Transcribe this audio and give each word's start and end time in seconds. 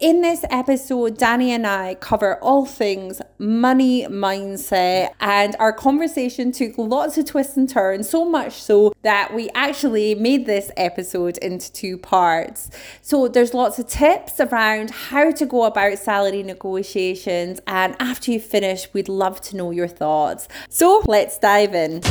In 0.00 0.20
this 0.20 0.44
episode, 0.48 1.18
Dani 1.18 1.48
and 1.48 1.66
I 1.66 1.96
cover 1.96 2.36
all 2.36 2.64
things 2.64 3.20
money 3.36 4.06
mindset, 4.06 5.10
and 5.18 5.56
our 5.58 5.72
conversation 5.72 6.52
took 6.52 6.78
lots 6.78 7.18
of 7.18 7.24
twists 7.24 7.56
and 7.56 7.68
turns, 7.68 8.08
so 8.08 8.24
much 8.24 8.52
so 8.52 8.94
that 9.02 9.34
we 9.34 9.50
actually 9.56 10.14
made 10.14 10.46
this 10.46 10.70
episode 10.76 11.36
into 11.38 11.72
two 11.72 11.98
parts. 11.98 12.70
So, 13.02 13.26
there's 13.26 13.54
lots 13.54 13.80
of 13.80 13.88
tips 13.88 14.38
around 14.38 14.90
how 14.90 15.32
to 15.32 15.44
go 15.44 15.64
about 15.64 15.98
salary 15.98 16.44
negotiations, 16.44 17.58
and 17.66 17.96
after 17.98 18.30
you 18.30 18.38
finish, 18.38 18.86
we'd 18.94 19.08
love 19.08 19.40
to 19.40 19.56
know 19.56 19.72
your 19.72 19.88
thoughts. 19.88 20.46
So, 20.68 21.02
let's 21.08 21.38
dive 21.38 21.74
in. 21.74 22.02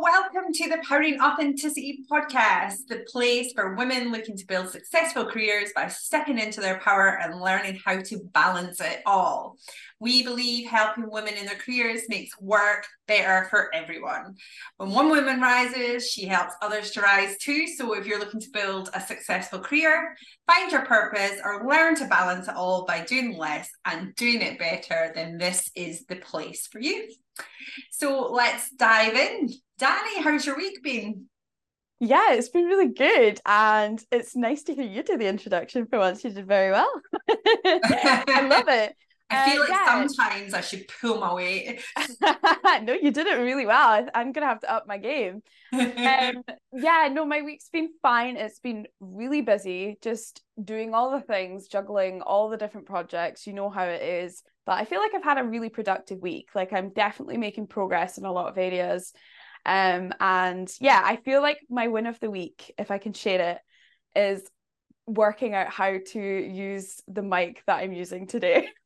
Welcome 0.00 0.52
to 0.52 0.68
the 0.68 0.82
Powering 0.82 1.20
Authenticity 1.20 2.00
podcast, 2.10 2.88
the 2.88 3.04
place 3.06 3.52
for 3.52 3.76
women 3.76 4.10
looking 4.10 4.36
to 4.36 4.44
build 4.44 4.68
successful 4.68 5.24
careers 5.26 5.70
by 5.76 5.86
stepping 5.86 6.40
into 6.40 6.60
their 6.60 6.80
power 6.80 7.20
and 7.22 7.40
learning 7.40 7.78
how 7.84 8.00
to 8.00 8.18
balance 8.32 8.80
it 8.80 9.00
all. 9.06 9.58
We 10.00 10.22
believe 10.22 10.66
helping 10.66 11.10
women 11.10 11.34
in 11.34 11.44
their 11.44 11.56
careers 11.56 12.08
makes 12.08 12.40
work 12.40 12.86
better 13.06 13.48
for 13.50 13.74
everyone. 13.74 14.34
When 14.78 14.90
one 14.90 15.10
woman 15.10 15.40
rises, 15.40 16.10
she 16.10 16.24
helps 16.24 16.54
others 16.62 16.90
to 16.92 17.02
rise 17.02 17.36
too. 17.36 17.66
So 17.66 17.92
if 17.92 18.06
you're 18.06 18.18
looking 18.18 18.40
to 18.40 18.50
build 18.50 18.88
a 18.94 19.00
successful 19.00 19.58
career, 19.58 20.16
find 20.46 20.72
your 20.72 20.86
purpose, 20.86 21.38
or 21.44 21.68
learn 21.68 21.96
to 21.96 22.06
balance 22.06 22.48
it 22.48 22.56
all 22.56 22.86
by 22.86 23.04
doing 23.04 23.36
less 23.36 23.68
and 23.84 24.14
doing 24.16 24.40
it 24.40 24.58
better, 24.58 25.12
then 25.14 25.36
this 25.36 25.70
is 25.76 26.06
the 26.06 26.16
place 26.16 26.66
for 26.66 26.80
you. 26.80 27.06
So 27.90 28.30
let's 28.32 28.70
dive 28.70 29.14
in. 29.14 29.50
Dani, 29.78 30.22
how's 30.22 30.46
your 30.46 30.56
week 30.56 30.82
been? 30.82 31.26
Yeah, 32.00 32.32
it's 32.32 32.48
been 32.48 32.64
really 32.64 32.88
good. 32.88 33.38
And 33.44 34.02
it's 34.10 34.34
nice 34.34 34.62
to 34.64 34.74
hear 34.74 34.84
you 34.84 35.02
do 35.02 35.18
the 35.18 35.28
introduction 35.28 35.86
for 35.86 35.98
once. 35.98 36.24
You 36.24 36.30
did 36.30 36.46
very 36.46 36.70
well. 36.70 36.90
I 37.28 38.46
love 38.48 38.68
it. 38.68 38.94
I 39.30 39.50
feel 39.50 39.62
uh, 39.62 39.64
like 39.64 39.70
yeah. 39.70 40.06
sometimes 40.06 40.54
I 40.54 40.60
should 40.60 40.86
pull 41.00 41.18
my 41.18 41.32
weight. 41.32 41.82
no, 42.82 42.92
you 42.94 43.10
did 43.10 43.26
it 43.26 43.38
really 43.38 43.66
well. 43.66 44.08
I'm 44.14 44.32
gonna 44.32 44.46
have 44.46 44.60
to 44.60 44.72
up 44.72 44.86
my 44.86 44.98
game. 44.98 45.42
um, 45.72 45.92
yeah, 46.72 47.08
no, 47.12 47.24
my 47.24 47.42
week's 47.42 47.68
been 47.68 47.90
fine. 48.02 48.36
It's 48.36 48.58
been 48.58 48.86
really 49.00 49.42
busy, 49.42 49.98
just 50.02 50.42
doing 50.62 50.94
all 50.94 51.12
the 51.12 51.20
things, 51.20 51.68
juggling 51.68 52.22
all 52.22 52.48
the 52.48 52.56
different 52.56 52.86
projects. 52.86 53.46
You 53.46 53.52
know 53.52 53.70
how 53.70 53.84
it 53.84 54.02
is. 54.02 54.42
But 54.66 54.78
I 54.78 54.84
feel 54.84 55.00
like 55.00 55.14
I've 55.14 55.24
had 55.24 55.38
a 55.38 55.44
really 55.44 55.68
productive 55.68 56.20
week. 56.20 56.50
Like 56.54 56.72
I'm 56.72 56.90
definitely 56.90 57.38
making 57.38 57.68
progress 57.68 58.18
in 58.18 58.24
a 58.24 58.32
lot 58.32 58.48
of 58.48 58.58
areas. 58.58 59.12
Um, 59.64 60.12
and 60.20 60.72
yeah, 60.80 61.00
I 61.04 61.16
feel 61.16 61.42
like 61.42 61.58
my 61.68 61.88
win 61.88 62.06
of 62.06 62.18
the 62.20 62.30
week, 62.30 62.72
if 62.78 62.90
I 62.90 62.98
can 62.98 63.12
share 63.12 63.52
it, 63.52 63.58
is 64.18 64.42
working 65.06 65.54
out 65.54 65.68
how 65.68 65.98
to 66.12 66.20
use 66.20 67.00
the 67.08 67.22
mic 67.22 67.62
that 67.66 67.78
I'm 67.78 67.92
using 67.92 68.26
today. 68.26 68.68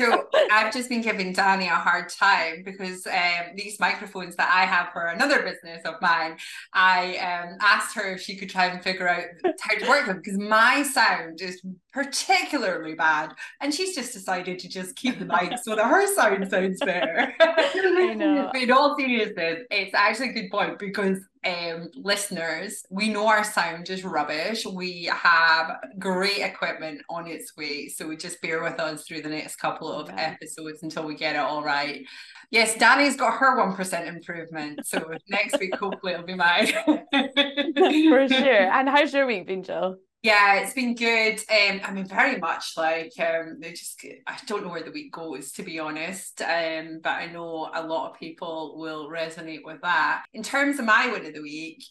so 0.00 0.26
I've 0.50 0.72
just 0.72 0.88
been 0.88 1.02
giving 1.02 1.34
Dani 1.34 1.66
a 1.66 1.76
hard 1.76 2.08
time 2.08 2.62
because 2.64 3.06
um, 3.06 3.54
these 3.56 3.78
microphones 3.78 4.36
that 4.36 4.50
I 4.52 4.64
have 4.64 4.92
for 4.92 5.06
another 5.06 5.42
business 5.42 5.82
of 5.84 5.94
mine, 6.00 6.36
I 6.72 7.16
um, 7.16 7.58
asked 7.60 7.94
her 7.96 8.14
if 8.14 8.20
she 8.20 8.36
could 8.36 8.50
try 8.50 8.66
and 8.66 8.82
figure 8.82 9.08
out 9.08 9.24
how 9.60 9.78
to 9.78 9.88
work 9.88 10.06
them 10.06 10.18
because 10.22 10.38
my 10.38 10.82
sound 10.82 11.40
is 11.40 11.62
particularly 11.92 12.94
bad, 12.94 13.34
and 13.60 13.72
she's 13.72 13.94
just 13.94 14.12
decided 14.12 14.58
to 14.60 14.68
just 14.68 14.96
keep 14.96 15.18
the 15.18 15.24
mic 15.24 15.58
so 15.62 15.76
that 15.76 15.86
her 15.86 16.14
sound 16.14 16.50
sounds 16.50 16.80
better. 16.80 17.32
I 17.40 18.14
know. 18.14 18.50
but 18.52 18.62
in 18.62 18.70
all 18.70 18.96
seriousness, 18.98 19.60
it's 19.70 19.94
actually 19.94 20.30
a 20.30 20.32
good 20.32 20.50
point 20.50 20.78
because 20.78 21.18
um, 21.46 21.90
listeners, 21.94 22.84
we 22.90 23.08
know 23.08 23.26
our 23.26 23.44
sound 23.44 23.90
is 23.90 24.04
rubbish. 24.04 24.64
We 24.66 25.04
have 25.04 25.76
great 25.98 26.38
equipment 26.38 27.02
on 27.08 27.26
its 27.26 27.56
way. 27.56 27.88
So 27.88 28.14
just 28.14 28.40
bear 28.42 28.62
with 28.62 28.80
us 28.80 29.06
through 29.06 29.22
the 29.22 29.28
next 29.28 29.56
couple 29.56 29.92
of 29.92 30.08
yeah. 30.08 30.36
episodes 30.40 30.82
until 30.82 31.04
we 31.04 31.14
get 31.14 31.36
it 31.36 31.40
all 31.40 31.62
right. 31.62 32.04
Yes, 32.50 32.76
Dani's 32.76 33.16
got 33.16 33.34
her 33.34 33.56
1% 33.58 34.06
improvement. 34.06 34.86
So 34.86 35.12
next 35.28 35.58
week, 35.58 35.74
hopefully, 35.74 36.12
it'll 36.12 36.26
be 36.26 36.34
mine. 36.34 36.66
For 36.86 38.28
sure. 38.28 38.70
And 38.74 38.88
how's 38.88 39.12
your 39.12 39.26
week 39.26 39.46
been, 39.46 39.62
Jill? 39.62 39.96
Yeah, 40.24 40.54
it's 40.60 40.72
been 40.72 40.94
good. 40.94 41.38
Um, 41.50 41.82
I 41.84 41.92
mean, 41.92 42.06
very 42.08 42.38
much 42.38 42.78
like 42.78 43.12
um, 43.20 43.58
they 43.60 43.72
just 43.72 44.02
I 44.26 44.38
don't 44.46 44.64
know 44.64 44.70
where 44.70 44.82
the 44.82 44.90
week 44.90 45.12
goes 45.12 45.52
to 45.52 45.62
be 45.62 45.78
honest. 45.78 46.40
Um, 46.40 47.00
but 47.02 47.10
I 47.10 47.26
know 47.26 47.70
a 47.74 47.86
lot 47.86 48.10
of 48.10 48.18
people 48.18 48.78
will 48.78 49.10
resonate 49.10 49.66
with 49.66 49.82
that. 49.82 50.24
In 50.32 50.42
terms 50.42 50.78
of 50.78 50.86
my 50.86 51.08
win 51.08 51.26
of 51.26 51.34
the 51.34 51.42
week, 51.42 51.84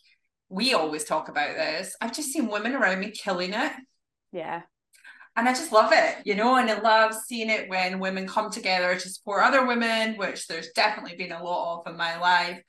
we 0.50 0.74
always 0.74 1.04
talk 1.04 1.30
about 1.30 1.56
this. 1.56 1.96
I've 2.02 2.16
just 2.16 2.34
seen 2.34 2.48
women 2.48 2.74
around 2.74 3.02
me 3.02 3.12
killing 3.12 3.54
it. 3.54 3.72
Yeah. 4.32 4.64
And 5.36 5.48
I 5.48 5.54
just 5.54 5.72
love 5.72 5.92
it, 5.94 6.18
you 6.26 6.34
know, 6.34 6.56
and 6.56 6.70
I 6.72 6.80
love 6.80 7.14
seeing 7.14 7.52
it 7.52 7.70
when 7.70 8.00
women 8.00 8.28
come 8.28 8.50
together 8.50 8.96
to 8.96 9.10
support 9.10 9.44
other 9.44 9.66
women, 9.68 10.16
which 10.16 10.48
there's 10.48 10.70
definitely 10.76 11.18
been 11.18 11.32
a 11.32 11.44
lot 11.44 11.82
of 11.82 11.92
in 11.92 11.98
my 11.98 12.20
life. 12.20 12.62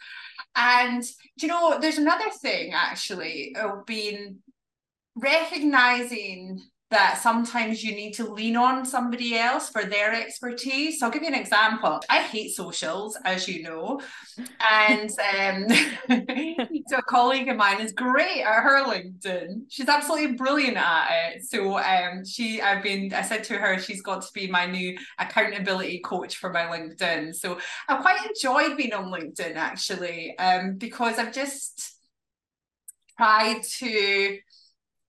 And 0.56 1.02
you 1.36 1.48
know, 1.48 1.78
there's 1.80 1.98
another 1.98 2.30
thing 2.42 2.72
actually 2.74 3.56
of 3.56 3.86
being 3.86 4.40
recognizing 5.16 6.62
that 6.94 7.18
sometimes 7.20 7.82
you 7.82 7.92
need 7.92 8.12
to 8.12 8.32
lean 8.32 8.56
on 8.56 8.86
somebody 8.86 9.36
else 9.36 9.68
for 9.68 9.84
their 9.84 10.12
expertise. 10.12 11.00
So 11.00 11.06
I'll 11.06 11.12
give 11.12 11.22
you 11.22 11.28
an 11.28 11.34
example. 11.34 12.00
I 12.08 12.20
hate 12.20 12.54
socials, 12.54 13.18
as 13.24 13.48
you 13.48 13.64
know. 13.64 14.00
And 14.70 15.10
um, 15.34 15.66
so 16.86 16.98
a 16.98 17.02
colleague 17.02 17.48
of 17.48 17.56
mine 17.56 17.80
is 17.80 17.92
great 17.92 18.42
at 18.42 18.62
her 18.62 18.84
LinkedIn. 18.84 19.62
She's 19.68 19.88
absolutely 19.88 20.36
brilliant 20.36 20.76
at 20.76 21.08
it. 21.10 21.44
So 21.44 21.78
um, 21.78 22.24
she, 22.24 22.62
I've 22.62 22.82
been, 22.82 23.12
I 23.12 23.22
said 23.22 23.42
to 23.44 23.54
her, 23.54 23.78
she's 23.80 24.02
got 24.02 24.22
to 24.22 24.28
be 24.32 24.46
my 24.46 24.66
new 24.66 24.96
accountability 25.18 25.98
coach 25.98 26.36
for 26.36 26.52
my 26.52 26.66
LinkedIn. 26.66 27.34
So 27.34 27.58
I 27.88 27.96
quite 27.96 28.24
enjoyed 28.24 28.76
being 28.76 28.92
on 28.92 29.10
LinkedIn 29.10 29.56
actually, 29.56 30.38
um, 30.38 30.76
because 30.76 31.18
I've 31.18 31.32
just 31.32 31.96
tried 33.16 33.62
to 33.78 34.38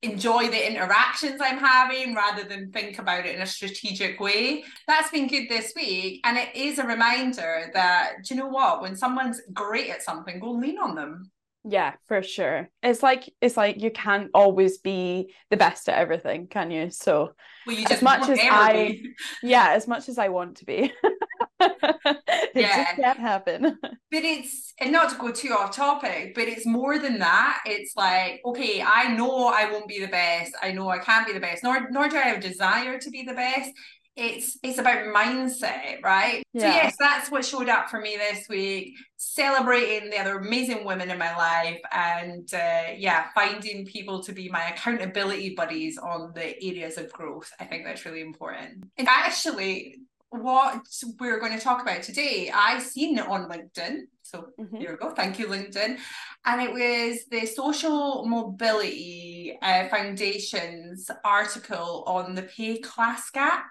enjoy 0.06 0.48
the 0.48 0.72
interactions 0.72 1.42
I'm 1.42 1.58
having 1.58 2.16
rather 2.16 2.44
than 2.44 2.72
think 2.72 3.00
about 3.00 3.26
it 3.26 3.36
in 3.36 3.42
a 3.42 3.48
strategic 3.48 4.20
way. 4.20 4.64
That's 4.88 5.12
been 5.12 5.28
good 5.28 5.50
this 5.50 5.74
week. 5.76 6.22
And 6.24 6.38
it 6.38 6.56
is 6.56 6.80
a 6.80 6.86
reminder 6.86 7.72
that, 7.74 8.24
do 8.24 8.34
you 8.34 8.40
know 8.40 8.48
what? 8.48 8.82
When 8.82 8.96
someone's 8.96 9.42
great 9.54 9.90
at 9.90 10.04
something, 10.04 10.40
go 10.40 10.52
lean 10.52 10.78
on 10.78 10.96
them. 10.96 11.32
Yeah, 11.68 11.94
for 12.08 12.22
sure. 12.22 12.70
It's 12.84 13.02
like 13.02 13.28
it's 13.42 13.58
like 13.58 13.82
you 13.82 13.90
can't 13.90 14.30
always 14.36 14.78
be 14.78 15.34
the 15.50 15.58
best 15.58 15.90
at 15.90 15.98
everything, 15.98 16.46
can 16.46 16.70
you? 16.70 16.92
So 16.92 17.34
well, 17.66 17.76
you 17.76 17.88
as 17.90 18.04
much 18.04 18.30
as 18.30 18.40
I 18.40 18.74
be. 18.74 19.16
yeah, 19.44 19.70
as 19.72 19.88
much 19.88 20.08
as 20.08 20.20
I 20.20 20.28
want 20.30 20.58
to 20.58 20.66
be. 20.66 20.94
it 21.60 22.52
yeah. 22.54 22.86
just 22.86 22.96
can't 22.98 23.20
happen. 23.20 23.80
But 24.12 24.24
it's 24.24 24.74
and 24.80 24.94
not 24.94 25.10
to 25.10 25.18
go 25.18 25.32
too 25.32 25.52
off 25.52 25.76
topic, 25.76 26.36
but 26.36 26.48
it's 26.48 26.66
more 26.66 27.00
than 27.00 27.20
that. 27.20 27.64
It's 27.66 27.98
like, 27.98 28.40
okay, 28.46 28.82
I 28.82 29.14
know 29.14 29.48
I 29.48 29.70
won't 29.70 29.90
be 29.90 30.00
the 30.00 30.08
best. 30.08 30.54
I 30.62 30.72
know 30.72 30.88
I 30.88 31.00
can't 31.00 31.28
be 31.28 31.34
the 31.34 31.40
best, 31.42 31.64
nor 31.64 31.90
nor 31.90 32.08
do 32.08 32.16
I 32.16 32.22
have 32.22 32.38
a 32.38 32.42
desire 32.42 32.98
to 32.98 33.10
be 33.10 33.24
the 33.24 33.34
best. 33.34 33.72
It's 34.16 34.58
it's 34.64 34.78
about 34.78 35.14
mindset, 35.14 36.02
right? 36.02 36.42
Yeah. 36.54 36.62
So 36.62 36.68
yes, 36.68 36.96
that's 36.98 37.32
what 37.32 37.44
showed 37.44 37.68
up 37.68 37.90
for 37.90 38.00
me 38.00 38.16
this 38.16 38.48
week. 38.48 38.94
Celebrating 39.18 40.10
the 40.10 40.20
other 40.20 40.38
amazing 40.38 40.86
women 40.86 41.12
in 41.12 41.18
my 41.18 41.36
life, 41.36 41.82
and 41.92 42.48
uh, 42.54 42.94
yeah, 42.98 43.28
finding 43.36 43.86
people 43.86 44.24
to 44.24 44.32
be 44.32 44.48
my 44.48 44.70
accountability 44.70 45.54
buddies 45.54 45.98
on 45.98 46.32
the 46.34 46.56
areas 46.64 46.98
of 46.98 47.12
growth. 47.12 47.52
I 47.60 47.66
think 47.66 47.84
that's 47.84 48.06
really 48.06 48.22
important. 48.22 48.86
And 48.98 49.08
actually, 49.10 49.98
what 50.30 50.86
we're 51.20 51.40
going 51.40 51.58
to 51.58 51.64
talk 51.64 51.82
about 51.82 52.04
today, 52.04 52.52
I 52.54 52.80
seen 52.80 53.18
it 53.18 53.28
on 53.28 53.50
LinkedIn. 53.50 54.02
So 54.22 54.48
mm-hmm. 54.60 54.78
here 54.78 54.92
we 54.92 54.98
go. 54.98 55.14
Thank 55.14 55.40
you, 55.40 55.48
LinkedIn. 55.48 55.98
And 56.46 56.62
it 56.62 56.72
was 56.72 57.20
the 57.30 57.46
Social 57.46 58.26
Mobility 58.26 59.58
uh, 59.62 59.88
Foundation's 59.90 61.10
article 61.24 62.04
on 62.08 62.36
the 62.36 62.44
pay 62.44 62.80
class 62.80 63.30
gap. 63.30 63.66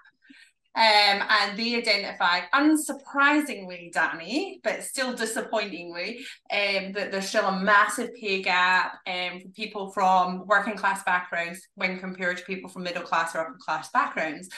Um, 0.75 1.23
and 1.29 1.57
they 1.57 1.75
identified, 1.75 2.43
unsurprisingly, 2.53 3.93
Dani, 3.93 4.59
but 4.61 4.83
still 4.83 5.13
disappointingly, 5.13 6.25
um, 6.51 6.91
that 6.91 7.11
there's 7.11 7.29
still 7.29 7.45
a 7.45 7.59
massive 7.61 8.13
pay 8.15 8.41
gap 8.41 8.95
um, 9.07 9.39
for 9.41 9.49
people 9.49 9.91
from 9.91 10.45
working 10.45 10.75
class 10.75 11.01
backgrounds 11.03 11.65
when 11.75 11.97
compared 11.99 12.37
to 12.37 12.43
people 12.43 12.69
from 12.69 12.83
middle 12.83 13.03
class 13.03 13.33
or 13.35 13.39
upper 13.39 13.57
class 13.57 13.89
backgrounds. 13.91 14.49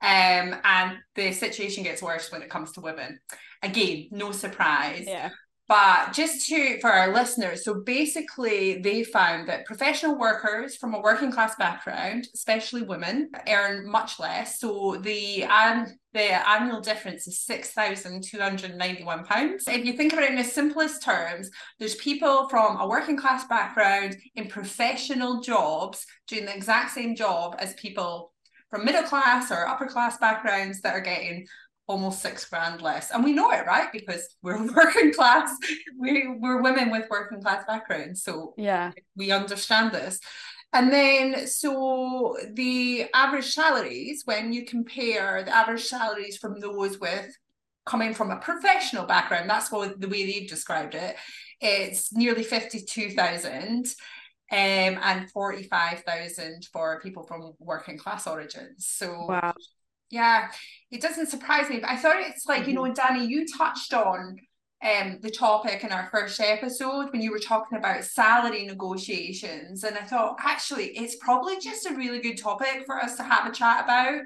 Um, 0.00 0.56
and 0.64 0.98
the 1.14 1.32
situation 1.32 1.84
gets 1.84 2.00
worse 2.02 2.32
when 2.32 2.42
it 2.42 2.48
comes 2.48 2.72
to 2.72 2.80
women. 2.80 3.20
Again, 3.62 4.08
no 4.10 4.32
surprise. 4.32 5.04
Yeah. 5.06 5.30
But 5.68 6.12
just 6.12 6.46
to 6.46 6.78
for 6.80 6.90
our 6.90 7.12
listeners, 7.12 7.64
so 7.64 7.74
basically 7.74 8.80
they 8.80 9.02
found 9.02 9.48
that 9.48 9.66
professional 9.66 10.16
workers 10.16 10.76
from 10.76 10.94
a 10.94 11.00
working 11.00 11.32
class 11.32 11.56
background, 11.56 12.28
especially 12.34 12.82
women, 12.82 13.30
earn 13.48 13.90
much 13.90 14.20
less. 14.20 14.60
So 14.60 14.96
the 15.00 15.44
um, 15.44 15.86
the 16.12 16.48
annual 16.48 16.80
difference 16.80 17.26
is 17.26 17.40
six 17.40 17.72
thousand 17.72 18.22
two 18.22 18.38
hundred 18.38 18.76
ninety 18.76 19.02
one 19.02 19.24
pounds. 19.24 19.64
If 19.66 19.84
you 19.84 19.94
think 19.94 20.12
about 20.12 20.26
it 20.26 20.30
in 20.30 20.36
the 20.36 20.44
simplest 20.44 21.02
terms, 21.02 21.50
there's 21.80 21.96
people 21.96 22.48
from 22.48 22.80
a 22.80 22.86
working 22.86 23.16
class 23.16 23.44
background 23.48 24.16
in 24.36 24.46
professional 24.46 25.40
jobs 25.40 26.06
doing 26.28 26.44
the 26.44 26.54
exact 26.54 26.92
same 26.92 27.16
job 27.16 27.56
as 27.58 27.74
people 27.74 28.32
from 28.70 28.84
middle 28.84 29.02
class 29.02 29.50
or 29.50 29.66
upper 29.66 29.86
class 29.86 30.18
backgrounds 30.18 30.80
that 30.80 30.94
are 30.94 31.00
getting 31.00 31.46
almost 31.86 32.20
six 32.20 32.44
grand 32.44 32.82
less. 32.82 33.10
And 33.10 33.22
we 33.22 33.32
know 33.32 33.50
it, 33.50 33.66
right? 33.66 33.92
Because 33.92 34.28
we're 34.42 34.62
working 34.74 35.12
class, 35.12 35.54
we, 35.98 36.26
we're 36.38 36.62
women 36.62 36.90
with 36.90 37.08
working 37.10 37.40
class 37.40 37.64
backgrounds. 37.66 38.22
So 38.22 38.54
yeah, 38.56 38.92
we 39.16 39.30
understand 39.30 39.92
this. 39.92 40.20
And 40.72 40.92
then, 40.92 41.46
so 41.46 42.36
the 42.52 43.06
average 43.14 43.52
salaries, 43.54 44.22
when 44.24 44.52
you 44.52 44.64
compare 44.64 45.42
the 45.44 45.54
average 45.54 45.84
salaries 45.84 46.36
from 46.36 46.60
those 46.60 46.98
with 46.98 47.34
coming 47.86 48.12
from 48.12 48.30
a 48.30 48.36
professional 48.36 49.06
background, 49.06 49.48
that's 49.48 49.70
what 49.70 50.00
the 50.00 50.08
way 50.08 50.26
they've 50.26 50.48
described 50.48 50.94
it, 50.94 51.16
it's 51.60 52.12
nearly 52.12 52.42
52,000 52.42 53.86
um, 53.86 53.88
and 54.52 55.30
45,000 55.30 56.68
for 56.72 57.00
people 57.00 57.22
from 57.22 57.52
working 57.58 57.96
class 57.96 58.26
origins. 58.26 58.86
So 58.86 59.26
wow. 59.28 59.54
Yeah, 60.10 60.48
it 60.90 61.00
doesn't 61.00 61.28
surprise 61.28 61.68
me. 61.68 61.80
But 61.80 61.90
I 61.90 61.96
thought 61.96 62.16
it's 62.18 62.46
like, 62.46 62.66
you 62.66 62.74
know, 62.74 62.82
mm-hmm. 62.82 63.16
Dani, 63.16 63.28
you 63.28 63.46
touched 63.46 63.94
on 63.94 64.38
um 64.84 65.18
the 65.22 65.30
topic 65.30 65.82
in 65.84 65.90
our 65.90 66.06
first 66.10 66.38
episode 66.38 67.10
when 67.10 67.22
you 67.22 67.30
were 67.32 67.38
talking 67.38 67.78
about 67.78 68.04
salary 68.04 68.66
negotiations. 68.66 69.84
And 69.84 69.96
I 69.96 70.02
thought 70.02 70.36
actually 70.42 70.88
it's 70.96 71.16
probably 71.16 71.58
just 71.58 71.86
a 71.86 71.94
really 71.94 72.20
good 72.20 72.36
topic 72.36 72.84
for 72.86 73.00
us 73.02 73.16
to 73.16 73.22
have 73.22 73.46
a 73.46 73.54
chat 73.54 73.84
about. 73.84 74.22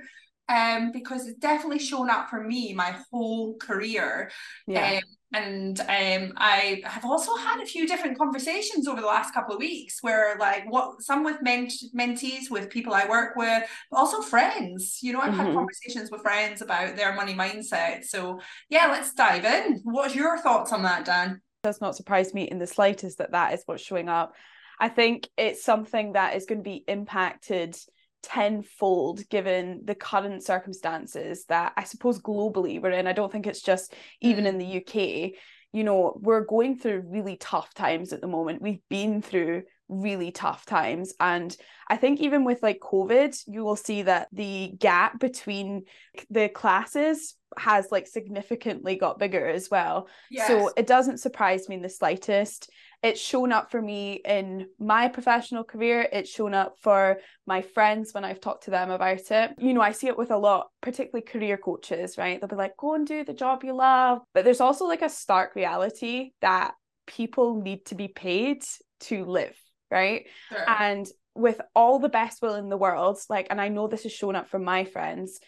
Um, 0.48 0.90
because 0.90 1.28
it's 1.28 1.38
definitely 1.38 1.78
shown 1.78 2.10
up 2.10 2.28
for 2.28 2.42
me 2.42 2.74
my 2.74 2.96
whole 3.12 3.56
career. 3.58 4.32
Yeah. 4.66 4.94
Um, 4.96 5.02
and 5.32 5.78
um, 5.80 6.32
I 6.36 6.82
have 6.84 7.04
also 7.04 7.36
had 7.36 7.60
a 7.60 7.66
few 7.66 7.86
different 7.86 8.18
conversations 8.18 8.88
over 8.88 9.00
the 9.00 9.06
last 9.06 9.32
couple 9.32 9.54
of 9.54 9.60
weeks 9.60 9.98
where 10.02 10.36
like 10.38 10.64
what 10.68 11.02
some 11.02 11.22
with 11.22 11.40
ment- 11.40 11.72
mentees 11.96 12.50
with 12.50 12.68
people 12.68 12.94
I 12.94 13.08
work 13.08 13.36
with 13.36 13.62
but 13.90 13.96
also 13.96 14.22
friends. 14.22 14.98
You 15.02 15.12
know 15.12 15.20
I've 15.20 15.32
mm-hmm. 15.32 15.40
had 15.40 15.54
conversations 15.54 16.10
with 16.10 16.22
friends 16.22 16.62
about 16.62 16.96
their 16.96 17.14
money 17.14 17.34
mindset. 17.34 18.04
So 18.04 18.40
yeah 18.68 18.86
let's 18.86 19.14
dive 19.14 19.44
in. 19.44 19.80
What's 19.84 20.14
your 20.14 20.38
thoughts 20.38 20.72
on 20.72 20.82
that 20.82 21.04
Dan? 21.04 21.40
It 21.62 21.66
does 21.66 21.80
not 21.80 21.94
surprise 21.94 22.34
me 22.34 22.44
in 22.44 22.58
the 22.58 22.66
slightest 22.66 23.18
that 23.18 23.32
that 23.32 23.54
is 23.54 23.62
what's 23.66 23.82
showing 23.82 24.08
up. 24.08 24.34
I 24.80 24.88
think 24.88 25.28
it's 25.36 25.62
something 25.62 26.14
that 26.14 26.34
is 26.34 26.46
going 26.46 26.60
to 26.60 26.68
be 26.68 26.82
impacted 26.88 27.76
tenfold 28.22 29.28
given 29.28 29.80
the 29.84 29.94
current 29.94 30.42
circumstances 30.42 31.44
that 31.46 31.72
I 31.76 31.84
suppose 31.84 32.20
globally 32.20 32.80
we're 32.80 32.90
in. 32.90 33.06
I 33.06 33.12
don't 33.12 33.30
think 33.30 33.46
it's 33.46 33.62
just 33.62 33.94
even 34.20 34.44
mm. 34.44 34.48
in 34.48 34.58
the 34.58 34.76
UK. 34.78 35.32
You 35.72 35.84
know, 35.84 36.18
we're 36.20 36.44
going 36.44 36.76
through 36.76 37.04
really 37.06 37.36
tough 37.36 37.74
times 37.74 38.12
at 38.12 38.20
the 38.20 38.26
moment. 38.26 38.62
We've 38.62 38.82
been 38.88 39.22
through 39.22 39.62
really 39.90 40.30
tough 40.30 40.64
times. 40.64 41.12
And 41.20 41.54
I 41.88 41.96
think 41.96 42.20
even 42.20 42.44
with 42.44 42.62
like 42.62 42.80
COVID, 42.80 43.38
you 43.46 43.64
will 43.64 43.76
see 43.76 44.02
that 44.02 44.28
the 44.32 44.72
gap 44.78 45.18
between 45.18 45.84
the 46.30 46.48
classes 46.48 47.34
has 47.58 47.88
like 47.90 48.06
significantly 48.06 48.96
got 48.96 49.18
bigger 49.18 49.46
as 49.46 49.68
well. 49.70 50.08
Yes. 50.30 50.46
So 50.46 50.70
it 50.76 50.86
doesn't 50.86 51.18
surprise 51.18 51.68
me 51.68 51.76
in 51.76 51.82
the 51.82 51.88
slightest 51.88 52.70
it's 53.02 53.20
shown 53.20 53.50
up 53.52 53.70
for 53.70 53.80
me 53.80 54.20
in 54.24 54.68
my 54.78 55.08
professional 55.08 55.64
career. 55.64 56.06
It's 56.12 56.30
shown 56.30 56.54
up 56.54 56.74
for 56.80 57.18
my 57.46 57.62
friends 57.62 58.12
when 58.12 58.24
i've 58.24 58.40
talked 58.40 58.64
to 58.64 58.70
them 58.70 58.90
about 58.90 59.30
it. 59.30 59.52
You 59.58 59.72
know 59.72 59.80
i 59.80 59.92
see 59.92 60.08
it 60.08 60.18
with 60.18 60.30
a 60.30 60.36
lot 60.36 60.68
particularly 60.80 61.24
career 61.24 61.56
coaches 61.56 62.18
right? 62.18 62.40
They'll 62.40 62.48
be 62.48 62.56
like 62.56 62.76
go 62.76 62.94
and 62.94 63.06
do 63.06 63.24
the 63.24 63.34
job 63.34 63.64
you 63.64 63.74
love. 63.74 64.20
But 64.34 64.44
there's 64.44 64.60
also 64.60 64.86
like 64.86 65.02
a 65.02 65.08
stark 65.08 65.54
reality 65.54 66.32
that 66.40 66.74
people 67.06 67.60
need 67.60 67.86
to 67.86 67.94
be 67.94 68.08
paid 68.08 68.62
to 69.00 69.24
live 69.24 69.56
right? 69.90 70.26
Sure. 70.50 70.64
and 70.68 71.08
with 71.34 71.60
all 71.74 71.98
the 71.98 72.08
best 72.08 72.42
will 72.42 72.54
in 72.54 72.68
the 72.68 72.76
world 72.76 73.18
like 73.28 73.46
and 73.50 73.60
i 73.60 73.68
know 73.68 73.86
this 73.86 74.02
has 74.02 74.12
shown 74.12 74.34
up 74.34 74.48
from 74.48 74.64
my 74.64 74.84
friends 74.84 75.38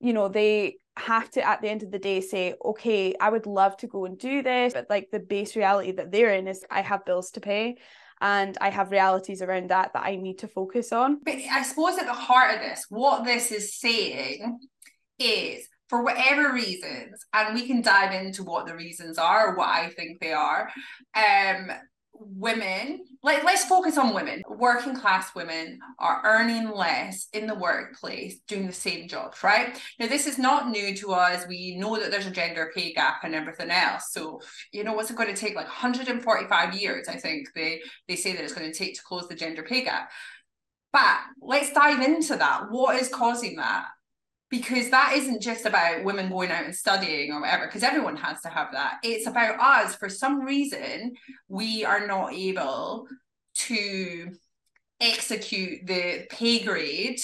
you 0.00 0.12
know 0.12 0.28
they 0.28 0.76
have 0.96 1.30
to 1.30 1.46
at 1.46 1.62
the 1.62 1.68
end 1.68 1.82
of 1.82 1.90
the 1.90 1.98
day 1.98 2.20
say 2.20 2.54
okay 2.64 3.14
i 3.20 3.30
would 3.30 3.46
love 3.46 3.76
to 3.76 3.86
go 3.86 4.04
and 4.04 4.18
do 4.18 4.42
this 4.42 4.72
but 4.72 4.86
like 4.90 5.08
the 5.12 5.20
base 5.20 5.54
reality 5.54 5.92
that 5.92 6.10
they're 6.10 6.34
in 6.34 6.48
is 6.48 6.64
i 6.70 6.80
have 6.80 7.04
bills 7.04 7.30
to 7.30 7.40
pay 7.40 7.76
and 8.20 8.58
i 8.60 8.68
have 8.68 8.90
realities 8.90 9.42
around 9.42 9.70
that 9.70 9.92
that 9.92 10.04
i 10.04 10.16
need 10.16 10.38
to 10.38 10.48
focus 10.48 10.92
on. 10.92 11.20
But 11.24 11.36
i 11.52 11.62
suppose 11.62 11.98
at 11.98 12.06
the 12.06 12.12
heart 12.12 12.56
of 12.56 12.60
this 12.60 12.84
what 12.88 13.24
this 13.24 13.52
is 13.52 13.78
saying 13.78 14.58
is 15.18 15.68
for 15.88 16.02
whatever 16.02 16.52
reasons 16.52 17.24
and 17.32 17.54
we 17.54 17.66
can 17.66 17.80
dive 17.80 18.12
into 18.12 18.42
what 18.42 18.66
the 18.66 18.74
reasons 18.74 19.18
are 19.18 19.48
or 19.48 19.56
what 19.56 19.68
i 19.68 19.88
think 19.90 20.20
they 20.20 20.32
are 20.32 20.68
um 21.14 21.70
women 22.20 23.00
like 23.22 23.42
let's 23.44 23.64
focus 23.64 23.98
on 23.98 24.14
women. 24.14 24.42
Working 24.48 24.94
class 24.94 25.34
women 25.34 25.80
are 25.98 26.22
earning 26.24 26.70
less 26.70 27.28
in 27.32 27.46
the 27.46 27.54
workplace 27.54 28.38
doing 28.46 28.66
the 28.66 28.72
same 28.72 29.08
jobs 29.08 29.42
right? 29.42 29.80
Now 29.98 30.06
this 30.06 30.26
is 30.26 30.38
not 30.38 30.70
new 30.70 30.94
to 30.96 31.12
us. 31.12 31.46
We 31.48 31.76
know 31.76 31.98
that 31.98 32.10
there's 32.10 32.26
a 32.26 32.30
gender 32.30 32.70
pay 32.74 32.92
gap 32.92 33.24
and 33.24 33.34
everything 33.34 33.70
else. 33.70 34.12
So 34.12 34.40
you 34.72 34.84
know 34.84 34.92
what's 34.92 35.10
it 35.10 35.16
going 35.16 35.34
to 35.34 35.40
take? 35.40 35.56
Like 35.56 35.66
145 35.66 36.74
years 36.74 37.08
i 37.08 37.16
think 37.16 37.48
they 37.54 37.80
they 38.06 38.16
say 38.16 38.32
that 38.32 38.42
it's 38.42 38.52
going 38.52 38.70
to 38.70 38.76
take 38.76 38.94
to 38.94 39.02
close 39.02 39.28
the 39.28 39.34
gender 39.34 39.62
pay 39.62 39.84
gap. 39.84 40.10
But 40.92 41.18
let's 41.42 41.72
dive 41.72 42.00
into 42.00 42.36
that. 42.36 42.70
What 42.70 43.00
is 43.00 43.08
causing 43.08 43.56
that 43.56 43.86
because 44.50 44.90
that 44.90 45.12
isn't 45.14 45.42
just 45.42 45.66
about 45.66 46.04
women 46.04 46.30
going 46.30 46.50
out 46.50 46.64
and 46.64 46.74
studying 46.74 47.32
or 47.32 47.40
whatever 47.40 47.66
because 47.66 47.82
everyone 47.82 48.16
has 48.16 48.40
to 48.40 48.48
have 48.48 48.72
that 48.72 48.98
it's 49.02 49.26
about 49.26 49.60
us 49.60 49.94
for 49.94 50.08
some 50.08 50.40
reason 50.40 51.14
we 51.48 51.84
are 51.84 52.06
not 52.06 52.32
able 52.32 53.06
to 53.54 54.32
execute 55.00 55.86
the 55.86 56.26
pay 56.30 56.60
grade 56.60 57.20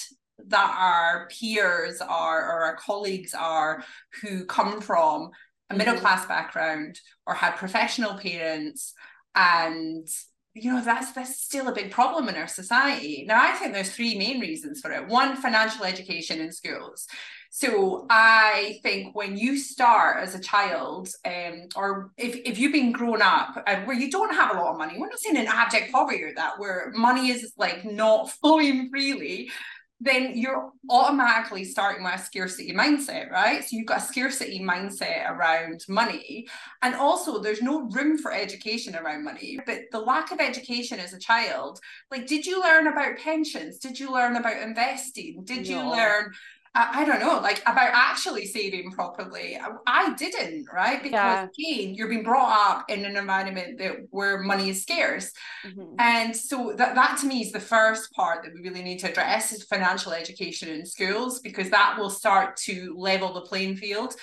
that 0.47 0.77
our 0.79 1.29
peers 1.29 2.01
are 2.01 2.41
or 2.41 2.65
our 2.65 2.77
colleagues 2.77 3.35
are 3.35 3.83
who 4.21 4.45
come 4.45 4.81
from 4.81 5.31
a 5.71 5.77
middle 5.77 5.95
mm-hmm. 5.95 6.03
class 6.03 6.27
background 6.27 7.01
or 7.27 7.35
had 7.35 7.57
professional 7.57 8.19
parents 8.19 8.93
and 9.35 10.07
you 10.55 10.73
know 10.73 10.83
that's 10.83 11.13
that's 11.13 11.41
still 11.41 11.69
a 11.69 11.75
big 11.75 11.91
problem 11.91 12.29
in 12.29 12.37
our 12.37 12.47
society. 12.47 13.25
Now 13.27 13.43
i 13.43 13.53
think 13.53 13.73
there's 13.73 13.91
three 13.91 14.17
main 14.17 14.41
reasons 14.41 14.81
for 14.81 14.91
it. 14.93 15.07
One 15.09 15.37
financial 15.37 15.85
education 15.85 16.41
in 16.41 16.53
schools. 16.53 17.07
So 17.51 18.07
i 18.09 18.81
think 18.83 19.15
when 19.15 19.37
you 19.37 19.57
start 19.59 20.23
as 20.23 20.35
a 20.35 20.41
child 20.41 21.09
um, 21.25 21.69
or 21.77 22.11
if, 22.17 22.37
if 22.45 22.59
you've 22.59 22.73
been 22.73 22.93
grown 22.93 23.23
up 23.23 23.63
uh, 23.67 23.77
where 23.85 23.97
you 23.97 24.11
don't 24.11 24.35
have 24.35 24.57
a 24.57 24.61
lot 24.61 24.73
of 24.73 24.79
money 24.79 24.99
we're 24.99 25.09
not 25.09 25.21
saying 25.21 25.37
in 25.37 25.47
abject 25.47 25.93
poverty 25.93 26.23
or 26.25 26.35
that 26.35 26.59
where 26.59 26.91
money 26.97 27.31
is 27.31 27.53
like 27.57 27.85
not 27.85 28.31
flowing 28.41 28.91
freely 28.91 29.51
then 30.05 30.37
you're 30.37 30.71
automatically 30.91 31.65
starting 31.65 32.05
with 32.05 32.15
a 32.15 32.19
scarcity 32.19 32.75
mindset, 32.75 33.31
right? 33.31 33.63
So 33.63 33.69
you've 33.71 33.87
got 33.87 34.03
a 34.03 34.07
scarcity 34.07 34.61
mindset 34.61 35.31
around 35.31 35.83
money. 35.89 36.47
And 36.83 36.95
also, 36.95 37.39
there's 37.39 37.63
no 37.63 37.89
room 37.89 38.19
for 38.19 38.31
education 38.31 38.95
around 38.95 39.25
money. 39.25 39.59
But 39.65 39.85
the 39.93 40.01
lack 40.01 40.31
of 40.31 40.41
education 40.41 41.01
as 41.01 41.15
a 41.15 41.19
child, 41.19 41.81
like, 42.11 42.27
did 42.27 42.45
you 42.45 42.63
learn 42.63 42.87
about 42.87 43.17
pensions? 43.17 43.79
Did 43.79 43.99
you 43.99 44.13
learn 44.13 44.37
about 44.37 44.61
investing? 44.61 45.43
Did 45.45 45.69
no. 45.69 45.71
you 45.71 45.91
learn 45.91 46.33
I, 46.77 47.05
don't 47.05 47.21
know, 47.21 47.39
like 47.41 47.61
about 47.63 47.91
actually 47.93 48.47
saving 48.47 48.91
properly. 48.91 49.57
I, 49.57 49.69
I 49.87 50.15
didn't, 50.15 50.67
right? 50.73 51.01
Because 51.01 51.49
yeah. 51.57 51.77
again, 51.77 51.95
you're 51.95 52.09
being 52.09 52.25
brought 52.25 52.79
up 52.79 52.91
in 52.91 53.05
an 53.05 53.17
environment 53.17 53.79
that 53.79 54.09
where 54.11 54.39
money 54.39 54.71
is 54.71 54.83
scarce. 54.83 55.31
Mm-hmm. 55.65 55.95
And 56.01 56.37
so 56.37 56.75
that, 56.77 56.97
that 56.97 57.19
to 57.21 57.27
me 57.27 57.43
is 57.43 57.53
the 57.53 57.61
first 57.61 58.13
part 58.13 58.43
that 58.43 58.53
we 58.53 58.69
really 58.69 58.83
need 58.83 58.99
to 59.01 59.11
address 59.11 59.53
is 59.53 59.63
financial 59.63 60.13
education 60.13 60.69
in 60.69 60.85
schools, 60.85 61.39
because 61.41 61.71
that 61.71 61.97
will 61.97 62.11
start 62.11 62.57
to 62.65 62.95
level 62.99 63.33
the 63.33 63.43
playing 63.43 63.77
field. 63.77 64.15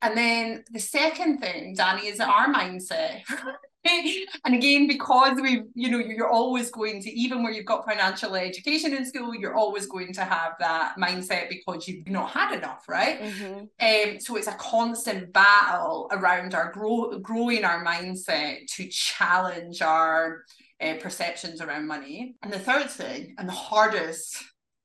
And 0.00 0.16
then 0.16 0.64
the 0.72 0.80
second 0.80 1.38
thing, 1.38 1.76
Dani, 1.76 2.10
is 2.10 2.18
our 2.18 2.52
mindset. 2.52 3.20
and 4.44 4.54
again, 4.54 4.86
because 4.86 5.40
we, 5.40 5.64
you 5.74 5.90
know, 5.90 5.98
you're 5.98 6.30
always 6.30 6.70
going 6.70 7.02
to, 7.02 7.10
even 7.10 7.42
where 7.42 7.52
you've 7.52 7.66
got 7.66 7.84
financial 7.84 8.36
education 8.36 8.94
in 8.94 9.04
school, 9.04 9.34
you're 9.34 9.54
always 9.54 9.86
going 9.86 10.12
to 10.12 10.24
have 10.24 10.52
that 10.60 10.94
mindset 10.98 11.48
because 11.48 11.88
you've 11.88 12.08
not 12.08 12.30
had 12.30 12.56
enough, 12.56 12.88
right? 12.88 13.20
Mm-hmm. 13.20 14.12
Um, 14.14 14.20
so 14.20 14.36
it's 14.36 14.46
a 14.46 14.52
constant 14.52 15.32
battle 15.32 16.08
around 16.12 16.54
our 16.54 16.70
grow, 16.70 17.18
growing 17.18 17.64
our 17.64 17.84
mindset 17.84 18.66
to 18.76 18.86
challenge 18.88 19.82
our 19.82 20.44
uh, 20.80 20.94
perceptions 21.00 21.60
around 21.60 21.86
money. 21.86 22.36
And 22.42 22.52
the 22.52 22.58
third 22.58 22.90
thing, 22.90 23.34
and 23.38 23.48
the 23.48 23.52
hardest 23.52 24.36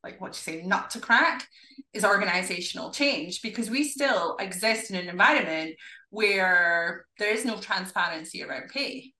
like 0.03 0.19
what 0.21 0.29
you 0.29 0.33
say 0.33 0.61
nut 0.61 0.89
to 0.91 0.99
crack 0.99 1.47
is 1.93 2.05
organizational 2.05 2.91
change 2.91 3.41
because 3.41 3.69
we 3.69 3.83
still 3.83 4.37
exist 4.39 4.89
in 4.89 4.95
an 4.95 5.09
environment 5.09 5.75
where 6.09 7.05
there 7.19 7.33
is 7.33 7.45
no 7.45 7.57
transparency 7.57 8.43
around 8.43 8.69
pay 8.69 9.11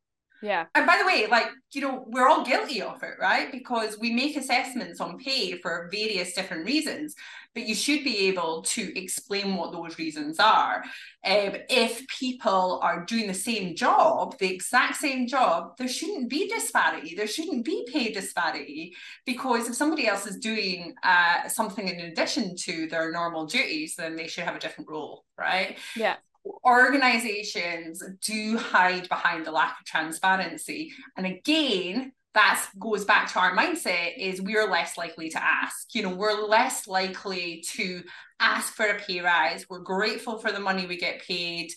yeah. 0.41 0.65
And 0.75 0.85
by 0.85 0.97
the 0.99 1.05
way, 1.05 1.27
like, 1.27 1.47
you 1.73 1.81
know, 1.81 2.05
we're 2.07 2.27
all 2.27 2.45
guilty 2.45 2.81
of 2.81 3.01
it, 3.03 3.15
right? 3.19 3.51
Because 3.51 3.97
we 3.99 4.11
make 4.11 4.37
assessments 4.37 5.01
on 5.01 5.17
pay 5.17 5.59
for 5.59 5.89
various 5.91 6.33
different 6.33 6.65
reasons, 6.65 7.15
but 7.53 7.65
you 7.65 7.73
should 7.73 8.03
be 8.03 8.27
able 8.27 8.61
to 8.61 8.99
explain 8.99 9.55
what 9.55 9.71
those 9.71 9.97
reasons 9.97 10.39
are. 10.39 10.83
Um, 11.25 11.55
if 11.69 12.07
people 12.07 12.79
are 12.83 13.03
doing 13.05 13.27
the 13.27 13.33
same 13.33 13.75
job, 13.75 14.37
the 14.37 14.53
exact 14.53 14.97
same 14.97 15.27
job, 15.27 15.75
there 15.77 15.87
shouldn't 15.87 16.29
be 16.29 16.47
disparity. 16.47 17.15
There 17.15 17.27
shouldn't 17.27 17.65
be 17.65 17.87
pay 17.91 18.11
disparity 18.11 18.93
because 19.25 19.67
if 19.67 19.75
somebody 19.75 20.07
else 20.07 20.27
is 20.27 20.37
doing 20.37 20.93
uh, 21.03 21.47
something 21.47 21.87
in 21.87 21.99
addition 22.01 22.55
to 22.57 22.87
their 22.87 23.11
normal 23.11 23.47
duties, 23.47 23.95
then 23.97 24.15
they 24.15 24.27
should 24.27 24.43
have 24.43 24.55
a 24.55 24.59
different 24.59 24.89
role, 24.89 25.25
right? 25.37 25.77
Yeah 25.95 26.17
organizations 26.65 28.03
do 28.21 28.57
hide 28.57 29.07
behind 29.09 29.45
the 29.45 29.51
lack 29.51 29.79
of 29.79 29.85
transparency. 29.85 30.91
And 31.15 31.25
again, 31.25 32.11
that 32.33 32.63
goes 32.79 33.03
back 33.03 33.31
to 33.31 33.39
our 33.39 33.55
mindset 33.55 34.13
is 34.17 34.41
we're 34.41 34.69
less 34.69 34.97
likely 34.97 35.29
to 35.29 35.43
ask. 35.43 35.95
You 35.95 36.03
know, 36.03 36.15
we're 36.15 36.47
less 36.47 36.87
likely 36.87 37.63
to 37.71 38.03
ask 38.39 38.73
for 38.73 38.85
a 38.85 38.99
pay 38.99 39.21
rise. 39.21 39.65
We're 39.69 39.79
grateful 39.79 40.37
for 40.37 40.51
the 40.51 40.59
money 40.59 40.85
we 40.85 40.97
get 40.97 41.23
paid. 41.23 41.71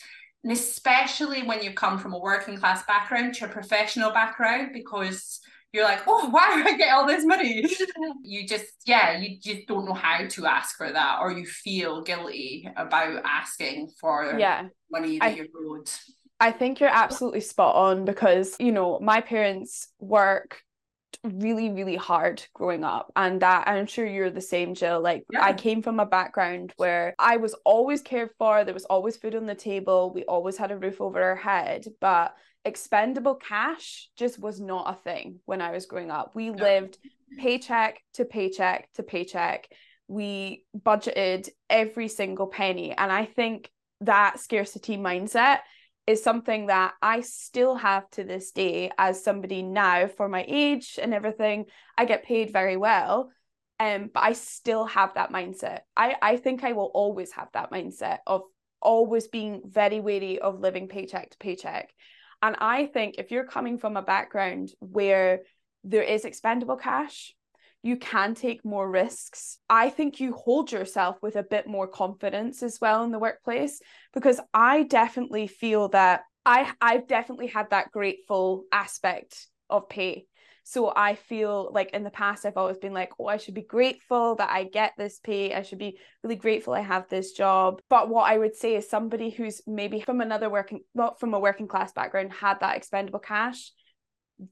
And 0.44 0.52
especially 0.52 1.42
when 1.42 1.62
you 1.62 1.72
come 1.72 1.98
from 1.98 2.12
a 2.12 2.18
working 2.18 2.58
class 2.58 2.84
background 2.84 3.34
to 3.36 3.46
a 3.46 3.48
professional 3.48 4.10
background, 4.10 4.70
because 4.72 5.40
you're 5.72 5.84
like, 5.84 6.02
oh, 6.06 6.28
why 6.30 6.56
do 6.56 6.68
I 6.68 6.76
get 6.76 6.92
all 6.92 7.06
this 7.06 7.24
money? 7.24 7.64
you 8.22 8.46
just, 8.46 8.66
yeah, 8.86 9.18
you 9.18 9.38
just 9.40 9.66
don't 9.68 9.84
know 9.84 9.94
how 9.94 10.26
to 10.26 10.46
ask 10.46 10.76
for 10.76 10.90
that, 10.90 11.18
or 11.20 11.32
you 11.32 11.46
feel 11.46 12.02
guilty 12.02 12.68
about 12.76 13.22
asking 13.24 13.90
for 14.00 14.36
yeah. 14.38 14.68
money 14.90 15.18
that 15.18 15.24
I, 15.24 15.34
you're 15.34 15.46
owed. 15.64 15.90
I 16.40 16.52
think 16.52 16.80
you're 16.80 16.88
absolutely 16.88 17.40
spot 17.40 17.76
on 17.76 18.04
because, 18.04 18.56
you 18.58 18.72
know, 18.72 18.98
my 19.00 19.20
parents 19.20 19.88
work 19.98 20.62
really 21.24 21.70
really 21.70 21.96
hard 21.96 22.42
growing 22.54 22.82
up 22.82 23.12
and 23.14 23.42
that 23.42 23.68
i'm 23.68 23.84
sure 23.84 24.06
you're 24.06 24.30
the 24.30 24.40
same 24.40 24.74
jill 24.74 25.00
like 25.00 25.24
yeah. 25.30 25.44
i 25.44 25.52
came 25.52 25.82
from 25.82 26.00
a 26.00 26.06
background 26.06 26.72
where 26.76 27.14
i 27.18 27.36
was 27.36 27.54
always 27.64 28.00
cared 28.00 28.30
for 28.38 28.64
there 28.64 28.72
was 28.72 28.86
always 28.86 29.16
food 29.16 29.34
on 29.34 29.44
the 29.44 29.54
table 29.54 30.12
we 30.14 30.24
always 30.24 30.56
had 30.56 30.70
a 30.70 30.78
roof 30.78 31.00
over 31.00 31.22
our 31.22 31.36
head 31.36 31.84
but 32.00 32.34
expendable 32.64 33.34
cash 33.34 34.10
just 34.16 34.38
was 34.38 34.60
not 34.60 34.90
a 34.90 35.02
thing 35.02 35.40
when 35.46 35.60
i 35.60 35.70
was 35.70 35.86
growing 35.86 36.10
up 36.10 36.34
we 36.34 36.50
no. 36.50 36.62
lived 36.62 36.98
paycheck 37.38 38.02
to 38.12 38.24
paycheck 38.24 38.88
to 38.94 39.02
paycheck 39.02 39.68
we 40.08 40.64
budgeted 40.76 41.48
every 41.68 42.08
single 42.08 42.46
penny 42.46 42.92
and 42.92 43.10
i 43.10 43.24
think 43.24 43.70
that 44.00 44.40
scarcity 44.40 44.96
mindset 44.96 45.58
is 46.06 46.22
something 46.22 46.66
that 46.66 46.94
I 47.00 47.20
still 47.20 47.76
have 47.76 48.08
to 48.12 48.24
this 48.24 48.50
day 48.50 48.90
as 48.98 49.22
somebody 49.22 49.62
now 49.62 50.08
for 50.08 50.28
my 50.28 50.44
age 50.48 50.98
and 51.00 51.14
everything. 51.14 51.66
I 51.96 52.04
get 52.04 52.24
paid 52.24 52.52
very 52.52 52.76
well. 52.76 53.30
Um, 53.78 54.10
but 54.12 54.22
I 54.24 54.32
still 54.34 54.84
have 54.86 55.14
that 55.14 55.32
mindset. 55.32 55.80
I, 55.96 56.16
I 56.20 56.36
think 56.36 56.64
I 56.64 56.72
will 56.72 56.90
always 56.92 57.32
have 57.32 57.48
that 57.54 57.70
mindset 57.70 58.18
of 58.26 58.42
always 58.82 59.28
being 59.28 59.62
very 59.64 60.00
wary 60.00 60.38
of 60.38 60.60
living 60.60 60.88
paycheck 60.88 61.30
to 61.30 61.38
paycheck. 61.38 61.90
And 62.42 62.56
I 62.58 62.86
think 62.86 63.16
if 63.18 63.30
you're 63.30 63.44
coming 63.44 63.78
from 63.78 63.96
a 63.96 64.02
background 64.02 64.70
where 64.80 65.40
there 65.84 66.02
is 66.02 66.24
expendable 66.24 66.76
cash, 66.76 67.34
you 67.82 67.96
can 67.96 68.34
take 68.34 68.64
more 68.64 68.88
risks. 68.88 69.58
I 69.68 69.90
think 69.90 70.20
you 70.20 70.34
hold 70.34 70.70
yourself 70.70 71.16
with 71.22 71.36
a 71.36 71.42
bit 71.42 71.66
more 71.66 71.86
confidence 71.86 72.62
as 72.62 72.78
well 72.80 73.04
in 73.04 73.10
the 73.10 73.18
workplace 73.18 73.80
because 74.12 74.40
I 74.52 74.82
definitely 74.82 75.46
feel 75.46 75.88
that 75.88 76.22
I 76.44 76.72
I've 76.80 77.06
definitely 77.06 77.48
had 77.48 77.70
that 77.70 77.90
grateful 77.90 78.64
aspect 78.72 79.46
of 79.68 79.88
pay. 79.88 80.26
So 80.70 80.92
I 80.94 81.16
feel 81.16 81.72
like 81.74 81.90
in 81.90 82.04
the 82.04 82.10
past 82.10 82.46
I've 82.46 82.56
always 82.56 82.78
been 82.78 82.94
like, 82.94 83.10
oh, 83.18 83.26
I 83.26 83.38
should 83.38 83.54
be 83.54 83.62
grateful 83.62 84.36
that 84.36 84.50
I 84.50 84.62
get 84.62 84.92
this 84.96 85.18
pay. 85.18 85.52
I 85.52 85.62
should 85.62 85.80
be 85.80 85.98
really 86.22 86.36
grateful 86.36 86.74
I 86.74 86.80
have 86.82 87.08
this 87.08 87.32
job. 87.32 87.82
But 87.90 88.08
what 88.08 88.30
I 88.30 88.38
would 88.38 88.54
say 88.54 88.76
is 88.76 88.88
somebody 88.88 89.30
who's 89.30 89.60
maybe 89.66 90.00
from 90.00 90.20
another 90.20 90.48
working 90.48 90.82
not 90.94 91.18
from 91.18 91.34
a 91.34 91.40
working 91.40 91.66
class 91.66 91.92
background 91.92 92.32
had 92.32 92.60
that 92.60 92.76
expendable 92.76 93.18
cash, 93.18 93.72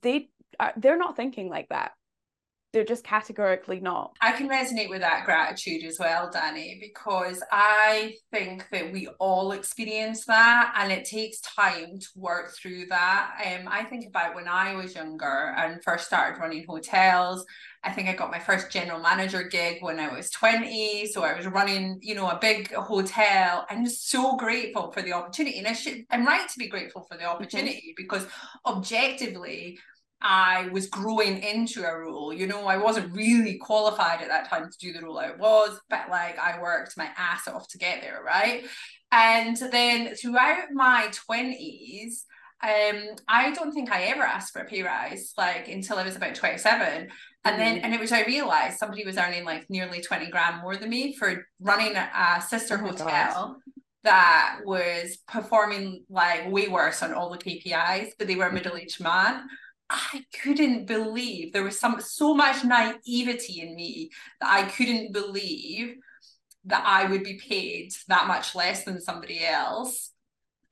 they 0.02 0.28
uh, 0.58 0.72
they're 0.76 0.98
not 0.98 1.14
thinking 1.14 1.48
like 1.50 1.68
that 1.68 1.92
they're 2.72 2.84
just 2.84 3.04
categorically 3.04 3.80
not. 3.80 4.14
I 4.20 4.32
can 4.32 4.48
resonate 4.48 4.90
with 4.90 5.00
that 5.00 5.24
gratitude 5.24 5.84
as 5.84 5.98
well, 5.98 6.30
Dani, 6.30 6.78
because 6.80 7.42
I 7.50 8.14
think 8.30 8.66
that 8.72 8.92
we 8.92 9.08
all 9.18 9.52
experience 9.52 10.26
that 10.26 10.74
and 10.76 10.92
it 10.92 11.06
takes 11.06 11.40
time 11.40 11.98
to 11.98 12.08
work 12.14 12.54
through 12.54 12.86
that. 12.86 13.30
Um, 13.46 13.68
I 13.68 13.84
think 13.84 14.06
about 14.06 14.34
when 14.34 14.48
I 14.48 14.74
was 14.74 14.94
younger 14.94 15.54
and 15.56 15.82
first 15.82 16.06
started 16.06 16.40
running 16.40 16.66
hotels. 16.68 17.44
I 17.84 17.92
think 17.92 18.08
I 18.08 18.14
got 18.14 18.30
my 18.30 18.40
first 18.40 18.70
general 18.70 19.00
manager 19.00 19.44
gig 19.44 19.78
when 19.80 19.98
I 19.98 20.12
was 20.12 20.30
20. 20.30 21.06
So 21.06 21.22
I 21.22 21.34
was 21.34 21.46
running, 21.46 21.98
you 22.02 22.14
know, 22.14 22.28
a 22.28 22.38
big 22.38 22.72
hotel. 22.74 23.66
I'm 23.70 23.84
just 23.84 24.10
so 24.10 24.36
grateful 24.36 24.90
for 24.92 25.00
the 25.00 25.12
opportunity. 25.12 25.58
And 25.58 25.68
I 25.68 25.72
should 25.72 26.04
I'm 26.10 26.26
right 26.26 26.46
to 26.46 26.58
be 26.58 26.68
grateful 26.68 27.06
for 27.08 27.16
the 27.16 27.22
mm-hmm. 27.22 27.32
opportunity 27.32 27.94
mm-hmm. 27.94 28.02
because 28.02 28.26
objectively 28.66 29.78
I 30.20 30.68
was 30.68 30.88
growing 30.88 31.42
into 31.42 31.84
a 31.84 31.96
role. 31.96 32.32
You 32.32 32.46
know, 32.46 32.66
I 32.66 32.76
wasn't 32.76 33.14
really 33.14 33.56
qualified 33.58 34.20
at 34.20 34.28
that 34.28 34.48
time 34.48 34.68
to 34.70 34.78
do 34.78 34.92
the 34.92 35.04
role 35.04 35.18
I 35.18 35.30
was, 35.30 35.78
but 35.88 36.10
like 36.10 36.38
I 36.38 36.60
worked 36.60 36.96
my 36.96 37.08
ass 37.16 37.46
off 37.46 37.68
to 37.68 37.78
get 37.78 38.00
there, 38.00 38.20
right? 38.24 38.64
And 39.12 39.56
then 39.56 40.14
throughout 40.16 40.72
my 40.72 41.10
20s, 41.30 42.24
um, 42.60 43.14
I 43.28 43.52
don't 43.52 43.72
think 43.72 43.92
I 43.92 44.04
ever 44.04 44.22
asked 44.22 44.52
for 44.52 44.60
a 44.62 44.64
pay 44.64 44.82
rise 44.82 45.32
like 45.38 45.68
until 45.68 45.98
I 45.98 46.04
was 46.04 46.16
about 46.16 46.34
27. 46.34 46.86
And 46.88 47.08
mm-hmm. 47.44 47.58
then 47.58 47.78
and 47.78 47.94
it 47.94 48.00
was 48.00 48.10
I 48.10 48.24
realized 48.24 48.78
somebody 48.78 49.04
was 49.04 49.16
earning 49.16 49.44
like 49.44 49.70
nearly 49.70 50.00
20 50.00 50.28
grand 50.30 50.60
more 50.62 50.76
than 50.76 50.90
me 50.90 51.14
for 51.14 51.46
running 51.60 51.94
a 51.96 52.42
sister 52.46 52.78
oh 52.82 52.88
hotel. 52.88 53.56
That 54.02 54.60
was 54.64 55.18
performing 55.28 56.04
like 56.10 56.50
way 56.50 56.68
worse 56.68 57.02
on 57.02 57.14
all 57.14 57.30
the 57.30 57.38
KPIs, 57.38 58.10
but 58.18 58.26
they 58.26 58.34
were 58.34 58.44
a 58.44 58.46
mm-hmm. 58.46 58.56
middle-aged 58.56 59.00
man. 59.00 59.46
I 59.90 60.24
couldn't 60.42 60.86
believe 60.86 61.52
there 61.52 61.64
was 61.64 61.78
some 61.78 62.00
so 62.00 62.34
much 62.34 62.64
naivety 62.64 63.60
in 63.60 63.74
me 63.74 64.10
that 64.40 64.50
I 64.50 64.68
couldn't 64.68 65.12
believe 65.12 65.96
that 66.66 66.84
I 66.84 67.08
would 67.08 67.24
be 67.24 67.38
paid 67.38 67.92
that 68.08 68.26
much 68.26 68.54
less 68.54 68.84
than 68.84 69.00
somebody 69.00 69.44
else. 69.44 70.10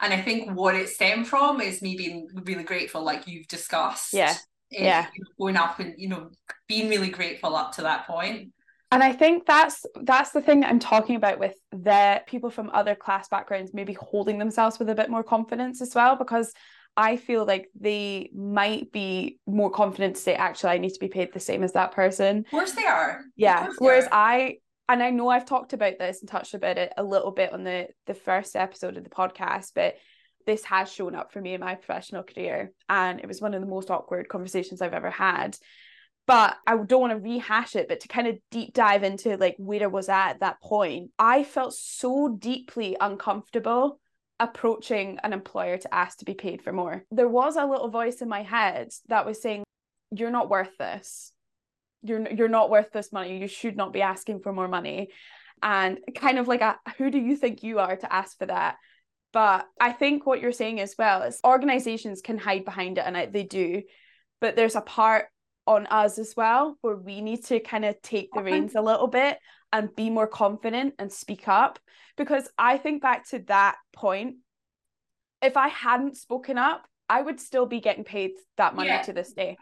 And 0.01 0.13
I 0.13 0.21
think 0.21 0.51
what 0.51 0.75
it 0.75 0.91
stemmed 0.91 1.27
from 1.27 1.63
is 1.63 1.81
me 1.81 1.97
being 1.97 2.29
really 2.45 2.65
grateful, 2.65 3.03
like 3.03 3.27
you've 3.27 3.49
discussed. 3.49 4.13
Yeah. 4.13 4.35
Eh, 4.75 4.85
yeah. 4.85 5.07
Going 5.39 5.57
up 5.57 5.81
and, 5.81 5.95
you 5.97 6.09
know, 6.09 6.31
being 6.69 6.91
really 6.91 7.09
grateful 7.09 7.57
up 7.57 7.73
to 7.77 7.83
that 7.83 8.07
point. 8.07 8.53
And 8.93 9.03
I 9.03 9.13
think 9.13 9.47
that's 9.47 9.85
that's 10.03 10.31
the 10.31 10.43
thing 10.43 10.61
that 10.61 10.71
I'm 10.71 10.79
talking 10.79 11.17
about 11.17 11.39
with 11.39 11.55
the 11.73 12.23
people 12.27 12.51
from 12.51 12.71
other 12.73 12.95
class 12.95 13.29
backgrounds 13.29 13.73
maybe 13.75 13.95
holding 13.95 14.39
themselves 14.39 14.79
with 14.79 14.91
a 14.91 14.95
bit 14.95 15.11
more 15.11 15.25
confidence 15.25 15.81
as 15.81 15.95
well, 15.95 16.17
because 16.17 16.53
I 16.97 17.17
feel 17.17 17.45
like 17.45 17.69
they 17.79 18.31
might 18.35 18.91
be 18.91 19.39
more 19.47 19.71
confident 19.71 20.17
to 20.17 20.23
say, 20.23 20.35
actually, 20.35 20.71
I 20.71 20.79
need 20.79 20.95
to 20.95 21.01
be 21.01 21.09
paid 21.09 21.33
the 21.33 21.41
same 21.41 21.63
as 21.63 21.73
that 21.73 21.93
person. 21.93 22.39
Of 22.39 22.51
course 22.51 22.73
they 22.73 22.87
are. 22.87 23.21
Yeah. 23.37 23.69
Whereas 23.79 24.07
are. 24.07 24.11
I, 24.13 24.57
and 24.89 25.03
I 25.03 25.11
know 25.11 25.29
I've 25.29 25.45
talked 25.45 25.73
about 25.73 25.99
this 25.99 26.21
and 26.21 26.29
touched 26.29 26.55
about 26.55 26.79
it 26.79 26.93
a 26.97 27.05
little 27.05 27.33
bit 27.33 27.53
on 27.53 27.65
the 27.65 27.89
the 28.07 28.15
first 28.15 28.57
episode 28.57 28.97
of 28.97 29.05
the 29.05 29.11
podcast, 29.11 29.73
but 29.75 29.97
this 30.47 30.65
has 30.65 30.91
shown 30.91 31.15
up 31.15 31.33
for 31.33 31.41
me 31.41 31.55
in 31.55 31.61
my 31.61 31.75
professional 31.75 32.23
career, 32.23 32.73
and 32.89 33.21
it 33.21 33.27
was 33.27 33.41
one 33.41 33.53
of 33.53 33.61
the 33.61 33.67
most 33.67 33.91
awkward 33.91 34.29
conversations 34.29 34.81
I've 34.81 34.95
ever 34.95 35.11
had. 35.11 35.57
But 36.27 36.57
I 36.67 36.77
don't 36.77 37.01
want 37.01 37.13
to 37.13 37.19
rehash 37.19 37.77
it, 37.77 37.89
but 37.89 38.01
to 38.01 38.09
kind 38.09 38.27
of 38.27 38.39
deep 38.51 38.75
dive 38.75 39.05
into 39.05 39.37
like 39.37 39.55
where 39.59 39.83
I 39.83 39.87
was 39.87 40.09
at 40.09 40.31
at 40.31 40.41
that 40.41 40.61
point, 40.61 41.11
I 41.19 41.45
felt 41.45 41.75
so 41.75 42.37
deeply 42.39 42.97
uncomfortable 43.01 44.01
approaching 44.39 45.19
an 45.23 45.33
employer 45.33 45.79
to 45.79 45.95
ask 45.95 46.19
to 46.19 46.25
be 46.25 46.35
paid 46.35 46.63
for 46.63 46.73
more. 46.73 47.05
There 47.11 47.29
was 47.29 47.57
a 47.57 47.67
little 47.67 47.89
voice 47.89 48.21
in 48.21 48.29
my 48.29 48.43
head 48.43 48.91
that 49.09 49.27
was 49.27 49.41
saying, 49.41 49.65
You're 50.11 50.31
not 50.31 50.51
worth 50.51 50.77
this. 50.79 51.33
You're 52.03 52.29
you're 52.31 52.49
not 52.49 52.71
worth 52.71 52.93
this 52.93 53.13
money. 53.13 53.39
You 53.39 53.49
should 53.49 53.77
not 53.77 53.93
be 53.93 54.03
asking 54.03 54.41
for 54.41 54.53
more 54.53 54.69
money. 54.69 55.09
And 55.63 55.99
kind 56.15 56.39
of 56.39 56.49
like 56.49 56.61
a 56.61 56.79
who 56.99 57.11
do 57.11 57.19
you 57.19 57.37
think 57.37 57.63
you 57.63 57.79
are 57.79 57.97
to 57.97 58.13
ask 58.13 58.39
for 58.39 58.47
that? 58.47 58.77
But 59.33 59.67
I 59.81 59.93
think 59.93 60.27
what 60.27 60.41
you're 60.41 60.53
saying 60.53 60.81
as 60.81 60.95
well 60.99 61.23
is 61.23 61.41
organizations 61.45 62.21
can 62.23 62.39
hide 62.39 62.65
behind 62.65 62.99
it 62.99 63.05
and 63.07 63.33
they 63.33 63.43
do. 63.43 63.83
But 64.41 64.57
there's 64.57 64.77
a 64.77 64.81
part 64.81 65.27
on 65.67 65.87
us 65.87 66.19
as 66.19 66.35
well 66.37 66.77
where 66.81 66.97
we 66.97 67.21
need 67.21 67.45
to 67.45 67.61
kind 67.61 67.85
of 67.85 68.01
take 68.03 68.31
the 68.33 68.43
reins 68.43 68.75
a 68.75 68.81
little 68.81 69.09
bit 69.09 69.39
and 69.73 69.95
be 69.97 70.11
more 70.11 70.27
confident 70.27 70.95
and 70.99 71.13
speak 71.13 71.49
up 71.49 71.79
because 72.17 72.49
I 72.57 72.79
think 72.79 73.03
back 73.03 73.29
to 73.31 73.41
that 73.47 73.77
point 73.93 74.37
if 75.43 75.57
I 75.57 75.69
hadn't 75.69 76.17
spoken 76.17 76.59
up 76.59 76.87
I 77.09 77.23
would 77.23 77.41
still 77.41 77.67
be 77.67 77.81
getting 77.81 78.05
paid 78.05 78.33
that 78.57 78.75
money 78.75 78.89
yeah. 78.89 79.03
to 79.03 79.13
this 79.13 79.33
day 79.33 79.57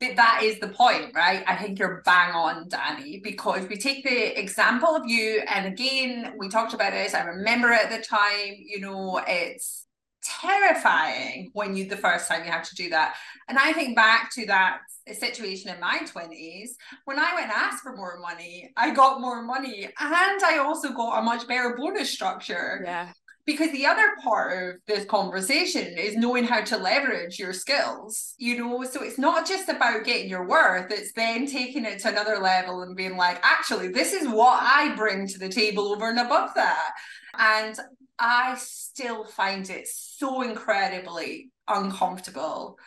that 0.00 0.40
is 0.42 0.60
the 0.60 0.68
point, 0.68 1.12
right? 1.14 1.42
I 1.46 1.56
think 1.56 1.78
you're 1.78 2.02
bang 2.04 2.32
on, 2.32 2.68
Dani, 2.68 3.22
because 3.22 3.66
we 3.66 3.78
take 3.78 4.04
the 4.04 4.38
example 4.38 4.90
of 4.90 5.06
you, 5.06 5.42
and 5.48 5.66
again, 5.66 6.34
we 6.36 6.48
talked 6.48 6.74
about 6.74 6.92
this. 6.92 7.14
I 7.14 7.22
remember 7.22 7.72
at 7.72 7.90
the 7.90 8.02
time, 8.02 8.56
you 8.58 8.80
know, 8.80 9.22
it's 9.26 9.85
terrifying 10.26 11.50
when 11.52 11.76
you 11.76 11.86
the 11.86 11.96
first 11.96 12.28
time 12.28 12.44
you 12.44 12.50
have 12.50 12.68
to 12.68 12.74
do 12.74 12.90
that. 12.90 13.14
And 13.48 13.58
I 13.58 13.72
think 13.72 13.96
back 13.96 14.30
to 14.34 14.46
that 14.46 14.80
situation 15.12 15.72
in 15.72 15.80
my 15.80 16.00
20s 16.00 16.70
when 17.04 17.18
I 17.18 17.34
went 17.34 17.44
and 17.44 17.52
asked 17.52 17.82
for 17.82 17.94
more 17.96 18.18
money, 18.18 18.72
I 18.76 18.90
got 18.90 19.20
more 19.20 19.42
money 19.42 19.84
and 19.84 20.42
I 20.44 20.58
also 20.58 20.92
got 20.92 21.18
a 21.18 21.22
much 21.22 21.46
better 21.46 21.76
bonus 21.76 22.10
structure. 22.10 22.80
Yeah. 22.84 23.12
Because 23.44 23.70
the 23.70 23.86
other 23.86 24.16
part 24.24 24.74
of 24.74 24.80
this 24.88 25.04
conversation 25.04 25.96
is 25.96 26.16
knowing 26.16 26.42
how 26.42 26.62
to 26.62 26.76
leverage 26.76 27.38
your 27.38 27.52
skills, 27.52 28.34
you 28.38 28.58
know. 28.58 28.82
So 28.82 29.04
it's 29.04 29.20
not 29.20 29.46
just 29.46 29.68
about 29.68 30.04
getting 30.04 30.28
your 30.28 30.48
worth, 30.48 30.90
it's 30.90 31.12
then 31.12 31.46
taking 31.46 31.84
it 31.84 32.00
to 32.00 32.08
another 32.08 32.38
level 32.38 32.82
and 32.82 32.96
being 32.96 33.16
like, 33.16 33.38
actually, 33.44 33.86
this 33.86 34.12
is 34.12 34.26
what 34.26 34.60
I 34.60 34.96
bring 34.96 35.28
to 35.28 35.38
the 35.38 35.48
table 35.48 35.92
over 35.92 36.10
and 36.10 36.18
above 36.18 36.54
that. 36.56 36.90
And 37.38 37.78
I 38.18 38.56
still 38.58 39.24
find 39.24 39.68
it 39.68 39.86
so 39.88 40.42
incredibly 40.42 41.50
uncomfortable 41.68 42.78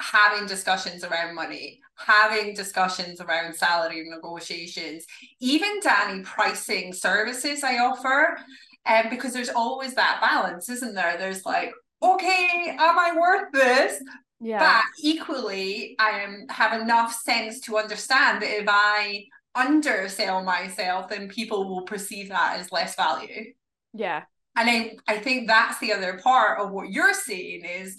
having 0.00 0.46
discussions 0.46 1.04
around 1.04 1.34
money, 1.34 1.80
having 1.96 2.54
discussions 2.54 3.20
around 3.20 3.54
salary 3.54 4.04
negotiations, 4.08 5.04
even 5.40 5.80
Dani 5.80 6.24
pricing 6.24 6.92
services 6.92 7.62
I 7.62 7.78
offer. 7.78 8.36
And 8.84 9.06
um, 9.06 9.10
because 9.10 9.32
there's 9.32 9.50
always 9.50 9.94
that 9.94 10.20
balance, 10.20 10.68
isn't 10.68 10.94
there? 10.94 11.16
There's 11.16 11.46
like, 11.46 11.72
okay, 12.02 12.76
am 12.78 12.98
I 12.98 13.16
worth 13.16 13.52
this? 13.52 14.02
Yeah. 14.40 14.58
But 14.58 14.84
equally, 15.00 15.94
I 16.00 16.22
am 16.22 16.46
have 16.50 16.80
enough 16.80 17.14
sense 17.14 17.60
to 17.60 17.78
understand 17.78 18.42
that 18.42 18.60
if 18.60 18.66
I 18.68 19.26
undersell 19.54 20.42
myself, 20.42 21.08
then 21.08 21.28
people 21.28 21.68
will 21.68 21.82
perceive 21.82 22.30
that 22.30 22.58
as 22.58 22.72
less 22.72 22.96
value. 22.96 23.52
Yeah. 23.92 24.24
And 24.56 24.68
I, 24.68 24.96
I 25.08 25.18
think 25.18 25.48
that's 25.48 25.78
the 25.78 25.92
other 25.92 26.18
part 26.22 26.60
of 26.60 26.70
what 26.70 26.90
you're 26.90 27.14
saying 27.14 27.64
is 27.64 27.96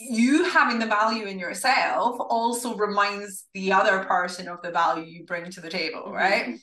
you 0.00 0.44
having 0.44 0.78
the 0.78 0.86
value 0.86 1.26
in 1.26 1.38
yourself 1.38 2.16
also 2.18 2.74
reminds 2.76 3.44
the 3.54 3.72
other 3.72 4.04
person 4.04 4.48
of 4.48 4.62
the 4.62 4.70
value 4.70 5.04
you 5.04 5.24
bring 5.24 5.50
to 5.50 5.60
the 5.60 5.70
table, 5.70 6.04
mm-hmm. 6.06 6.14
right? 6.14 6.58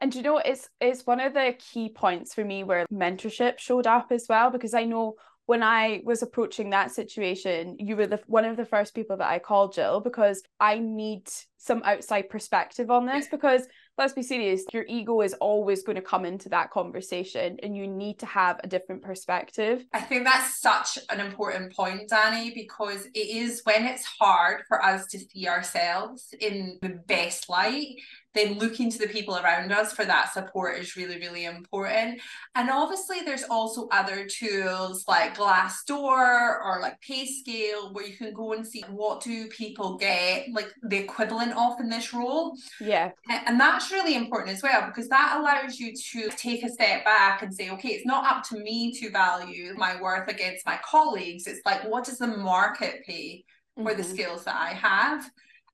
And 0.00 0.14
you 0.14 0.22
know, 0.22 0.38
it's 0.38 0.68
it's 0.80 1.06
one 1.06 1.20
of 1.20 1.34
the 1.34 1.54
key 1.58 1.88
points 1.88 2.34
for 2.34 2.44
me 2.44 2.64
where 2.64 2.86
mentorship 2.92 3.58
showed 3.58 3.86
up 3.86 4.12
as 4.12 4.26
well, 4.28 4.50
because 4.50 4.72
I 4.74 4.84
know 4.84 5.14
when 5.46 5.62
I 5.62 6.02
was 6.04 6.22
approaching 6.22 6.70
that 6.70 6.92
situation, 6.92 7.76
you 7.78 7.96
were 7.96 8.06
the 8.06 8.20
one 8.26 8.44
of 8.44 8.56
the 8.56 8.66
first 8.66 8.94
people 8.94 9.16
that 9.16 9.30
I 9.30 9.38
called, 9.38 9.74
Jill, 9.74 10.00
because 10.00 10.42
I 10.60 10.78
need 10.78 11.28
some 11.56 11.82
outside 11.84 12.28
perspective 12.28 12.90
on 12.90 13.06
this. 13.06 13.28
Because 13.28 13.66
let's 13.98 14.12
be 14.12 14.22
serious, 14.22 14.64
your 14.72 14.84
ego 14.88 15.20
is 15.20 15.34
always 15.34 15.82
going 15.82 15.96
to 15.96 16.02
come 16.02 16.24
into 16.24 16.48
that 16.50 16.70
conversation 16.70 17.58
and 17.62 17.76
you 17.76 17.86
need 17.86 18.18
to 18.20 18.26
have 18.26 18.60
a 18.62 18.68
different 18.68 19.02
perspective. 19.02 19.84
I 19.92 20.00
think 20.00 20.24
that's 20.24 20.60
such 20.60 20.98
an 21.10 21.20
important 21.20 21.74
point, 21.74 22.08
Dani, 22.08 22.54
because 22.54 23.06
it 23.06 23.18
is 23.18 23.62
when 23.64 23.84
it's 23.84 24.04
hard 24.04 24.62
for 24.68 24.84
us 24.84 25.06
to 25.08 25.18
see 25.18 25.48
ourselves 25.48 26.32
in 26.40 26.78
the 26.80 27.00
best 27.06 27.48
light 27.48 27.96
then 28.34 28.58
looking 28.58 28.90
to 28.90 28.98
the 28.98 29.08
people 29.08 29.36
around 29.36 29.72
us 29.72 29.92
for 29.92 30.04
that 30.04 30.32
support 30.32 30.78
is 30.78 30.96
really, 30.96 31.18
really 31.18 31.44
important. 31.44 32.20
And 32.54 32.70
obviously, 32.70 33.18
there's 33.24 33.44
also 33.44 33.88
other 33.90 34.26
tools 34.26 35.04
like 35.08 35.36
Glassdoor 35.36 36.64
or 36.64 36.78
like 36.80 37.00
PayScale 37.00 37.92
where 37.92 38.06
you 38.06 38.16
can 38.16 38.34
go 38.34 38.52
and 38.52 38.66
see 38.66 38.84
what 38.90 39.22
do 39.22 39.48
people 39.48 39.96
get, 39.96 40.46
like 40.52 40.72
the 40.82 40.98
equivalent 40.98 41.52
of 41.56 41.80
in 41.80 41.88
this 41.88 42.12
role. 42.12 42.54
Yeah. 42.80 43.10
And 43.28 43.58
that's 43.58 43.90
really 43.90 44.14
important 44.14 44.54
as 44.56 44.62
well 44.62 44.86
because 44.86 45.08
that 45.08 45.38
allows 45.40 45.78
you 45.78 45.94
to 45.94 46.28
take 46.36 46.62
a 46.64 46.68
step 46.68 47.04
back 47.04 47.42
and 47.42 47.52
say, 47.52 47.70
okay, 47.70 47.90
it's 47.90 48.06
not 48.06 48.24
up 48.24 48.44
to 48.48 48.58
me 48.58 48.92
to 49.00 49.10
value 49.10 49.74
my 49.76 50.00
worth 50.00 50.28
against 50.28 50.66
my 50.66 50.78
colleagues. 50.84 51.46
It's 51.46 51.64
like, 51.64 51.88
what 51.88 52.04
does 52.04 52.18
the 52.18 52.26
market 52.26 53.04
pay 53.06 53.44
for 53.74 53.84
mm-hmm. 53.84 53.98
the 53.98 54.04
skills 54.04 54.44
that 54.44 54.56
I 54.56 54.74
have? 54.74 55.28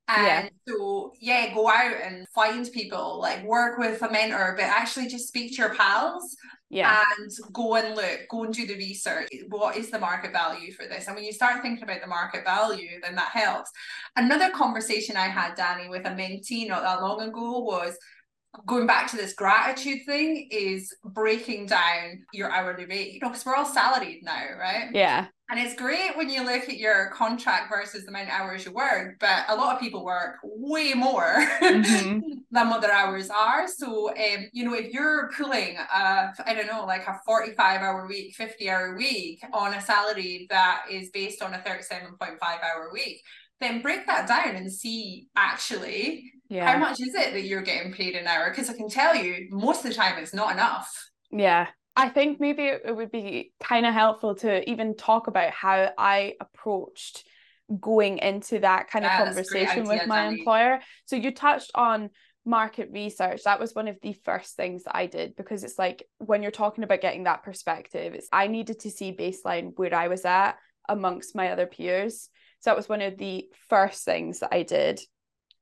And 0.06 0.26
yeah. 0.26 0.48
so, 0.68 1.12
yeah, 1.18 1.54
go 1.54 1.68
out 1.68 1.94
and 2.02 2.28
find 2.34 2.70
people, 2.72 3.20
like 3.20 3.42
work 3.42 3.78
with 3.78 4.02
a 4.02 4.10
mentor, 4.10 4.54
but 4.56 4.64
actually 4.64 5.08
just 5.08 5.28
speak 5.28 5.52
to 5.52 5.62
your 5.62 5.74
pals. 5.74 6.36
Yeah. 6.68 7.02
And 7.18 7.30
go 7.52 7.76
and 7.76 7.94
look, 7.94 8.20
go 8.28 8.44
and 8.44 8.52
do 8.52 8.66
the 8.66 8.74
research. 8.74 9.28
What 9.48 9.76
is 9.76 9.90
the 9.90 9.98
market 9.98 10.32
value 10.32 10.72
for 10.72 10.86
this? 10.86 11.06
And 11.06 11.14
when 11.14 11.24
you 11.24 11.32
start 11.32 11.62
thinking 11.62 11.84
about 11.84 12.00
the 12.00 12.08
market 12.08 12.44
value, 12.44 12.98
then 13.02 13.14
that 13.14 13.28
helps. 13.28 13.70
Another 14.16 14.50
conversation 14.50 15.16
I 15.16 15.28
had, 15.28 15.56
Dani, 15.56 15.88
with 15.88 16.04
a 16.04 16.10
mentee 16.10 16.68
not 16.68 16.82
that 16.82 17.00
long 17.00 17.20
ago 17.20 17.60
was 17.60 17.96
going 18.66 18.86
back 18.86 19.10
to 19.10 19.16
this 19.16 19.34
gratitude 19.34 20.00
thing 20.06 20.48
is 20.50 20.94
breaking 21.04 21.66
down 21.66 22.24
your 22.32 22.50
hourly 22.50 22.86
rate, 22.86 23.12
you 23.12 23.20
know, 23.20 23.28
because 23.28 23.44
we're 23.44 23.54
all 23.54 23.66
salaried 23.66 24.22
now, 24.22 24.42
right? 24.58 24.90
Yeah. 24.92 25.26
And 25.50 25.60
it's 25.60 25.74
great 25.74 26.16
when 26.16 26.30
you 26.30 26.42
look 26.42 26.62
at 26.62 26.78
your 26.78 27.10
contract 27.10 27.70
versus 27.70 28.04
the 28.04 28.08
amount 28.08 28.28
of 28.28 28.34
hours 28.34 28.64
you 28.64 28.72
work, 28.72 29.16
but 29.20 29.44
a 29.48 29.54
lot 29.54 29.74
of 29.74 29.80
people 29.80 30.04
work 30.04 30.36
way 30.42 30.94
more 30.94 31.36
mm-hmm. 31.60 32.20
than 32.50 32.70
what 32.70 32.80
their 32.80 32.92
hours 32.92 33.28
are. 33.28 33.68
So, 33.68 34.08
um, 34.10 34.48
you 34.52 34.64
know, 34.64 34.74
if 34.74 34.92
you're 34.92 35.30
pulling, 35.36 35.76
a, 35.76 36.32
I 36.46 36.54
don't 36.54 36.66
know, 36.66 36.86
like 36.86 37.06
a 37.06 37.20
45 37.26 37.82
hour 37.82 38.06
week, 38.06 38.34
50 38.34 38.70
hour 38.70 38.96
week 38.96 39.44
on 39.52 39.74
a 39.74 39.82
salary 39.82 40.46
that 40.48 40.86
is 40.90 41.10
based 41.10 41.42
on 41.42 41.52
a 41.52 41.58
37.5 41.58 42.18
hour 42.40 42.90
week, 42.92 43.20
then 43.60 43.82
break 43.82 44.06
that 44.06 44.26
down 44.26 44.56
and 44.56 44.72
see 44.72 45.28
actually 45.36 46.32
yeah. 46.48 46.72
how 46.72 46.78
much 46.78 47.00
is 47.00 47.14
it 47.14 47.32
that 47.32 47.42
you're 47.42 47.62
getting 47.62 47.92
paid 47.92 48.14
an 48.14 48.26
hour? 48.26 48.50
Because 48.50 48.70
I 48.70 48.74
can 48.74 48.88
tell 48.88 49.14
you, 49.14 49.48
most 49.50 49.84
of 49.84 49.90
the 49.90 49.94
time 49.94 50.18
it's 50.18 50.34
not 50.34 50.52
enough. 50.52 51.10
Yeah. 51.30 51.68
I 51.96 52.08
think 52.08 52.40
maybe 52.40 52.64
it 52.64 52.94
would 52.94 53.12
be 53.12 53.52
kind 53.62 53.86
of 53.86 53.94
helpful 53.94 54.34
to 54.36 54.68
even 54.68 54.96
talk 54.96 55.28
about 55.28 55.50
how 55.50 55.90
I 55.96 56.34
approached 56.40 57.24
going 57.80 58.18
into 58.18 58.58
that 58.58 58.90
kind 58.90 59.04
of 59.04 59.10
yeah, 59.10 59.24
conversation 59.24 59.84
with 59.84 60.06
my 60.06 60.18
Dani. 60.18 60.38
employer. 60.38 60.80
So 61.06 61.16
you 61.16 61.32
touched 61.32 61.70
on 61.74 62.10
market 62.46 62.90
research 62.92 63.42
that 63.44 63.58
was 63.58 63.74
one 63.74 63.88
of 63.88 63.96
the 64.02 64.14
first 64.24 64.54
things 64.54 64.84
that 64.84 64.94
i 64.94 65.06
did 65.06 65.34
because 65.34 65.64
it's 65.64 65.78
like 65.78 66.06
when 66.18 66.42
you're 66.42 66.50
talking 66.50 66.84
about 66.84 67.00
getting 67.00 67.24
that 67.24 67.42
perspective 67.42 68.12
it's 68.12 68.28
i 68.32 68.46
needed 68.46 68.78
to 68.78 68.90
see 68.90 69.16
baseline 69.16 69.72
where 69.76 69.94
i 69.94 70.08
was 70.08 70.26
at 70.26 70.52
amongst 70.88 71.34
my 71.34 71.50
other 71.50 71.66
peers 71.66 72.28
so 72.60 72.68
that 72.68 72.76
was 72.76 72.88
one 72.88 73.00
of 73.00 73.16
the 73.16 73.46
first 73.70 74.04
things 74.04 74.40
that 74.40 74.52
i 74.52 74.62
did 74.62 75.00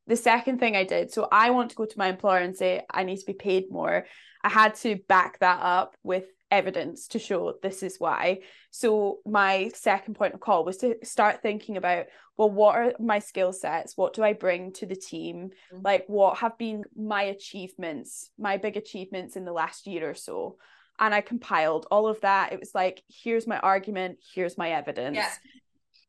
the 0.07 0.17
second 0.17 0.59
thing 0.59 0.77
I 0.77 0.85
did, 0.85 1.13
so 1.13 1.29
I 1.31 1.51
want 1.51 1.71
to 1.71 1.77
go 1.77 1.85
to 1.85 1.99
my 1.99 2.09
employer 2.09 2.39
and 2.39 2.57
say, 2.57 2.83
I 2.91 3.05
need 3.05 3.19
to 3.19 3.27
be 3.27 3.35
paid 3.35 3.71
more. 3.71 4.07
I 4.43 4.49
had 4.49 4.75
to 4.77 4.97
back 5.09 5.39
that 5.39 5.61
up 5.63 5.95
with 6.03 6.25
evidence 6.51 7.09
to 7.09 7.19
show 7.19 7.55
this 7.63 7.83
is 7.83 7.97
why. 7.99 8.41
So 8.71 9.19
my 9.25 9.71
second 9.75 10.15
point 10.15 10.35
of 10.35 10.41
call 10.41 10.65
was 10.65 10.77
to 10.79 10.97
start 11.03 11.41
thinking 11.41 11.77
about, 11.77 12.07
well, 12.37 12.51
what 12.51 12.77
are 12.77 12.93
my 12.99 13.21
skill 13.21 13.53
sets? 13.53 13.97
What 13.97 14.13
do 14.13 14.23
I 14.23 14.33
bring 14.33 14.73
to 14.75 14.87
the 14.87 14.97
team? 14.97 15.51
Mm-hmm. 15.73 15.83
Like 15.85 16.05
what 16.09 16.39
have 16.39 16.59
been 16.59 16.83
my 16.95 17.23
achievements, 17.23 18.31
my 18.39 18.59
big 18.59 18.77
achievements 18.77 19.37
in 19.37 19.45
the 19.45 19.53
last 19.53 19.87
year 19.87 20.11
or 20.11 20.15
so? 20.15 20.57
And 20.99 21.15
I 21.15 21.21
compiled 21.23 21.87
all 21.91 22.07
of 22.07 22.21
that. 22.21 22.53
It 22.53 22.61
was 22.61 22.75
like, 22.75 23.03
here's 23.09 23.47
my 23.47 23.59
argument, 23.59 24.19
here's 24.35 24.59
my 24.59 24.73
evidence. 24.73 25.17
Yeah. 25.17 25.31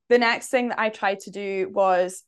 The 0.10 0.18
next 0.18 0.50
thing 0.50 0.70
that 0.70 0.80
I 0.80 0.90
tried 0.90 1.22
to 1.22 1.32
do 1.32 1.70
was 1.72 2.24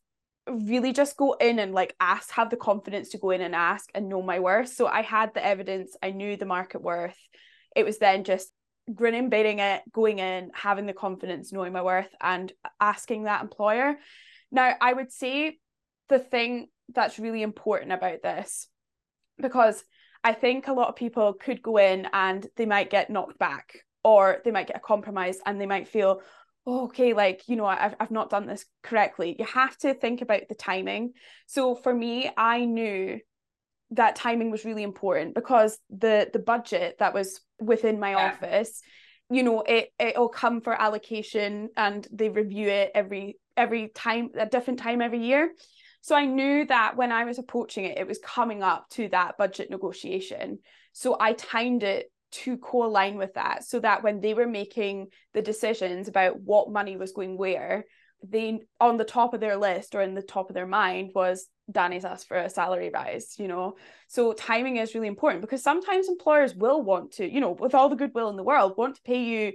really 0.47 0.93
just 0.93 1.17
go 1.17 1.33
in 1.33 1.59
and 1.59 1.73
like 1.73 1.95
ask 1.99 2.31
have 2.31 2.49
the 2.49 2.57
confidence 2.57 3.09
to 3.09 3.17
go 3.17 3.31
in 3.31 3.41
and 3.41 3.55
ask 3.55 3.89
and 3.95 4.09
know 4.09 4.21
my 4.21 4.39
worth. 4.39 4.69
So 4.73 4.87
i 4.87 5.01
had 5.01 5.33
the 5.33 5.45
evidence 5.45 5.95
i 6.01 6.11
knew 6.11 6.37
the 6.37 6.45
market 6.45 6.81
worth. 6.81 7.17
It 7.75 7.83
was 7.83 7.97
then 7.97 8.23
just 8.23 8.51
grinning 8.93 9.29
beating 9.29 9.59
it 9.59 9.81
going 9.91 10.19
in 10.19 10.51
having 10.53 10.85
the 10.85 10.93
confidence 10.93 11.51
knowing 11.51 11.73
my 11.73 11.81
worth 11.81 12.13
and 12.21 12.51
asking 12.79 13.23
that 13.23 13.41
employer. 13.41 13.95
Now 14.51 14.73
i 14.79 14.93
would 14.93 15.11
say 15.11 15.57
the 16.09 16.19
thing 16.19 16.67
that's 16.93 17.17
really 17.17 17.41
important 17.41 17.91
about 17.91 18.21
this 18.21 18.67
because 19.41 19.83
i 20.23 20.33
think 20.33 20.67
a 20.67 20.73
lot 20.73 20.89
of 20.89 20.95
people 20.95 21.33
could 21.33 21.63
go 21.63 21.77
in 21.77 22.07
and 22.13 22.45
they 22.55 22.67
might 22.67 22.91
get 22.91 23.09
knocked 23.09 23.39
back 23.39 23.73
or 24.03 24.39
they 24.45 24.51
might 24.51 24.67
get 24.67 24.77
a 24.77 24.79
compromise 24.79 25.39
and 25.47 25.59
they 25.59 25.65
might 25.65 25.87
feel 25.87 26.21
oh, 26.65 26.85
okay, 26.85 27.13
like, 27.13 27.43
you 27.47 27.55
know, 27.55 27.65
I've, 27.65 27.95
I've 27.99 28.11
not 28.11 28.29
done 28.29 28.47
this 28.47 28.65
correctly. 28.81 29.35
You 29.37 29.45
have 29.45 29.77
to 29.79 29.93
think 29.93 30.21
about 30.21 30.41
the 30.49 30.55
timing. 30.55 31.13
So 31.45 31.75
for 31.75 31.93
me, 31.93 32.29
I 32.35 32.65
knew 32.65 33.19
that 33.91 34.15
timing 34.15 34.51
was 34.51 34.65
really 34.65 34.83
important 34.83 35.35
because 35.35 35.77
the 35.89 36.27
the 36.33 36.39
budget 36.39 36.97
that 36.99 37.13
was 37.13 37.39
within 37.59 37.99
my 37.99 38.11
yeah. 38.11 38.27
office 38.27 38.81
you 39.29 39.43
know 39.43 39.61
it 39.61 39.89
it'll 39.99 40.29
come 40.29 40.61
for 40.61 40.79
allocation 40.79 41.69
and 41.77 42.07
they 42.11 42.29
review 42.29 42.67
it 42.67 42.91
every 42.95 43.37
every 43.55 43.89
time 43.89 44.29
a 44.37 44.45
different 44.45 44.79
time 44.79 45.01
every 45.01 45.23
year 45.23 45.51
so 46.01 46.15
i 46.15 46.25
knew 46.25 46.65
that 46.65 46.95
when 46.95 47.11
i 47.11 47.25
was 47.25 47.37
approaching 47.37 47.85
it 47.85 47.97
it 47.97 48.07
was 48.07 48.19
coming 48.19 48.63
up 48.63 48.89
to 48.89 49.07
that 49.09 49.37
budget 49.37 49.69
negotiation 49.69 50.59
so 50.91 51.15
i 51.19 51.33
timed 51.33 51.83
it 51.83 52.11
to 52.43 52.57
co-align 52.57 53.17
with 53.17 53.33
that 53.35 53.63
so 53.63 53.79
that 53.79 54.03
when 54.03 54.19
they 54.19 54.33
were 54.33 54.47
making 54.47 55.07
the 55.33 55.41
decisions 55.41 56.07
about 56.07 56.39
what 56.41 56.71
money 56.71 56.97
was 56.97 57.11
going 57.11 57.37
where 57.37 57.85
they 58.23 58.59
on 58.79 58.97
the 58.97 59.03
top 59.03 59.33
of 59.33 59.39
their 59.39 59.57
list 59.57 59.95
or 59.95 60.01
in 60.01 60.15
the 60.15 60.21
top 60.21 60.49
of 60.49 60.53
their 60.53 60.67
mind 60.67 61.11
was 61.13 61.47
Dani's 61.71 62.05
asked 62.05 62.27
for 62.27 62.37
a 62.37 62.49
salary 62.49 62.91
rise, 62.93 63.35
you 63.37 63.47
know. 63.47 63.75
So 64.07 64.33
timing 64.33 64.77
is 64.77 64.93
really 64.93 65.07
important 65.07 65.41
because 65.41 65.63
sometimes 65.63 66.07
employers 66.07 66.55
will 66.55 66.81
want 66.81 67.13
to, 67.13 67.29
you 67.29 67.39
know, 67.39 67.51
with 67.51 67.73
all 67.73 67.89
the 67.89 67.95
goodwill 67.95 68.29
in 68.29 68.35
the 68.35 68.43
world, 68.43 68.73
want 68.77 68.95
to 68.95 69.01
pay 69.01 69.23
you 69.23 69.53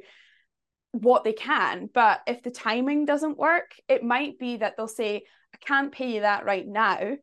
what 0.92 1.24
they 1.24 1.32
can. 1.32 1.88
But 1.92 2.20
if 2.26 2.42
the 2.42 2.50
timing 2.50 3.04
doesn't 3.04 3.38
work, 3.38 3.72
it 3.88 4.02
might 4.02 4.38
be 4.38 4.56
that 4.56 4.76
they'll 4.76 4.88
say, 4.88 5.22
I 5.54 5.58
can't 5.58 5.92
pay 5.92 6.14
you 6.14 6.20
that 6.22 6.44
right 6.44 6.66
now. 6.66 7.16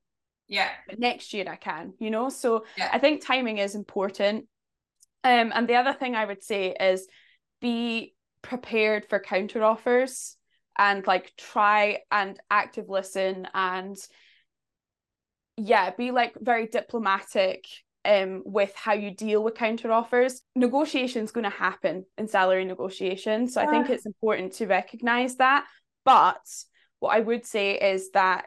Yeah. 0.48 0.70
But 0.88 1.00
next 1.00 1.34
year 1.34 1.46
I 1.48 1.58
can, 1.58 1.94
you 2.00 2.10
know. 2.10 2.30
So 2.30 2.66
yeah. 2.78 2.90
I 2.92 3.00
think 3.00 3.26
timing 3.26 3.58
is 3.58 3.76
important. 3.76 4.46
Um, 5.24 5.52
and 5.54 5.68
the 5.68 5.76
other 5.76 5.94
thing 5.94 6.16
I 6.16 6.26
would 6.26 6.44
say 6.44 6.76
is 6.80 7.08
be 7.60 8.14
prepared 8.42 9.06
for 9.06 9.20
counter 9.20 9.64
offers 9.64 10.38
and 10.78 11.06
like 11.08 11.34
try 11.38 12.00
and 12.12 12.40
active 12.50 12.88
listen 12.88 13.48
and 13.54 13.98
yeah 15.58 15.90
be 15.98 16.12
like 16.12 16.36
very 16.40 16.68
diplomatic 16.68 17.66
um 18.06 18.44
with 18.46 18.74
how 18.76 18.94
you 18.94 19.12
deal 19.12 19.44
with 19.44 19.56
counter 19.56 19.92
offers. 19.92 20.42
Negotiation 20.56 21.24
is 21.24 21.32
going 21.32 21.44
to 21.46 21.50
happen 21.50 22.06
in 22.18 22.28
salary 22.28 22.64
negotiations 22.64 23.54
so 23.54 23.62
i 23.62 23.66
think 23.66 23.90
it's 23.90 24.06
important 24.06 24.54
to 24.54 24.68
recognize 24.68 25.36
that. 25.38 25.66
But 26.06 26.46
what 27.00 27.16
i 27.16 27.20
would 27.20 27.46
say 27.46 27.74
is 27.74 28.12
that 28.12 28.46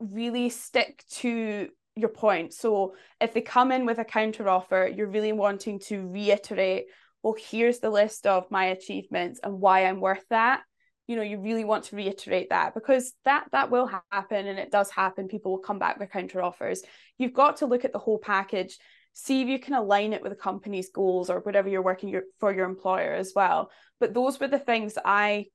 really 0.00 0.48
stick 0.48 1.04
to 1.10 1.68
your 1.96 2.08
point. 2.08 2.52
So 2.52 2.94
if 3.20 3.34
they 3.34 3.40
come 3.40 3.72
in 3.72 3.84
with 3.84 3.98
a 3.98 4.04
counter 4.04 4.48
offer 4.48 4.90
you're 4.94 5.08
really 5.08 5.32
wanting 5.32 5.80
to 5.80 6.08
reiterate 6.08 6.86
well 7.22 7.36
here's 7.50 7.80
the 7.80 7.90
list 7.90 8.26
of 8.26 8.50
my 8.50 8.66
achievements 8.66 9.40
and 9.42 9.60
why 9.60 9.86
i'm 9.86 10.00
worth 10.00 10.24
that. 10.30 10.62
You 11.06 11.16
know 11.16 11.22
you 11.22 11.40
really 11.40 11.64
want 11.64 11.84
to 11.84 11.96
reiterate 11.96 12.50
that 12.50 12.74
because 12.74 13.12
that 13.24 13.46
that 13.52 13.70
will 13.70 13.90
happen 14.10 14.46
and 14.46 14.58
it 14.58 14.70
does 14.70 14.90
happen. 14.90 15.28
People 15.28 15.52
will 15.52 15.58
come 15.58 15.78
back 15.78 15.98
with 15.98 16.10
counter 16.10 16.42
offers 16.42 16.82
you've 17.18 17.32
got 17.32 17.58
to 17.58 17.66
look 17.66 17.84
at 17.84 17.92
the 17.92 17.98
whole 17.98 18.18
package 18.18 18.78
see 19.12 19.42
if 19.42 19.48
you 19.48 19.58
can 19.58 19.74
align 19.74 20.12
it 20.12 20.22
with 20.22 20.30
the 20.30 20.36
company's 20.36 20.90
goals 20.90 21.30
or 21.30 21.40
whatever 21.40 21.68
you're 21.68 21.82
working 21.82 22.08
your, 22.08 22.22
for 22.38 22.54
your 22.54 22.64
employer 22.64 23.12
as 23.12 23.32
well. 23.34 23.70
But 23.98 24.14
those 24.14 24.38
were 24.38 24.46
the 24.46 24.58
things 24.58 24.96
i 25.04 25.46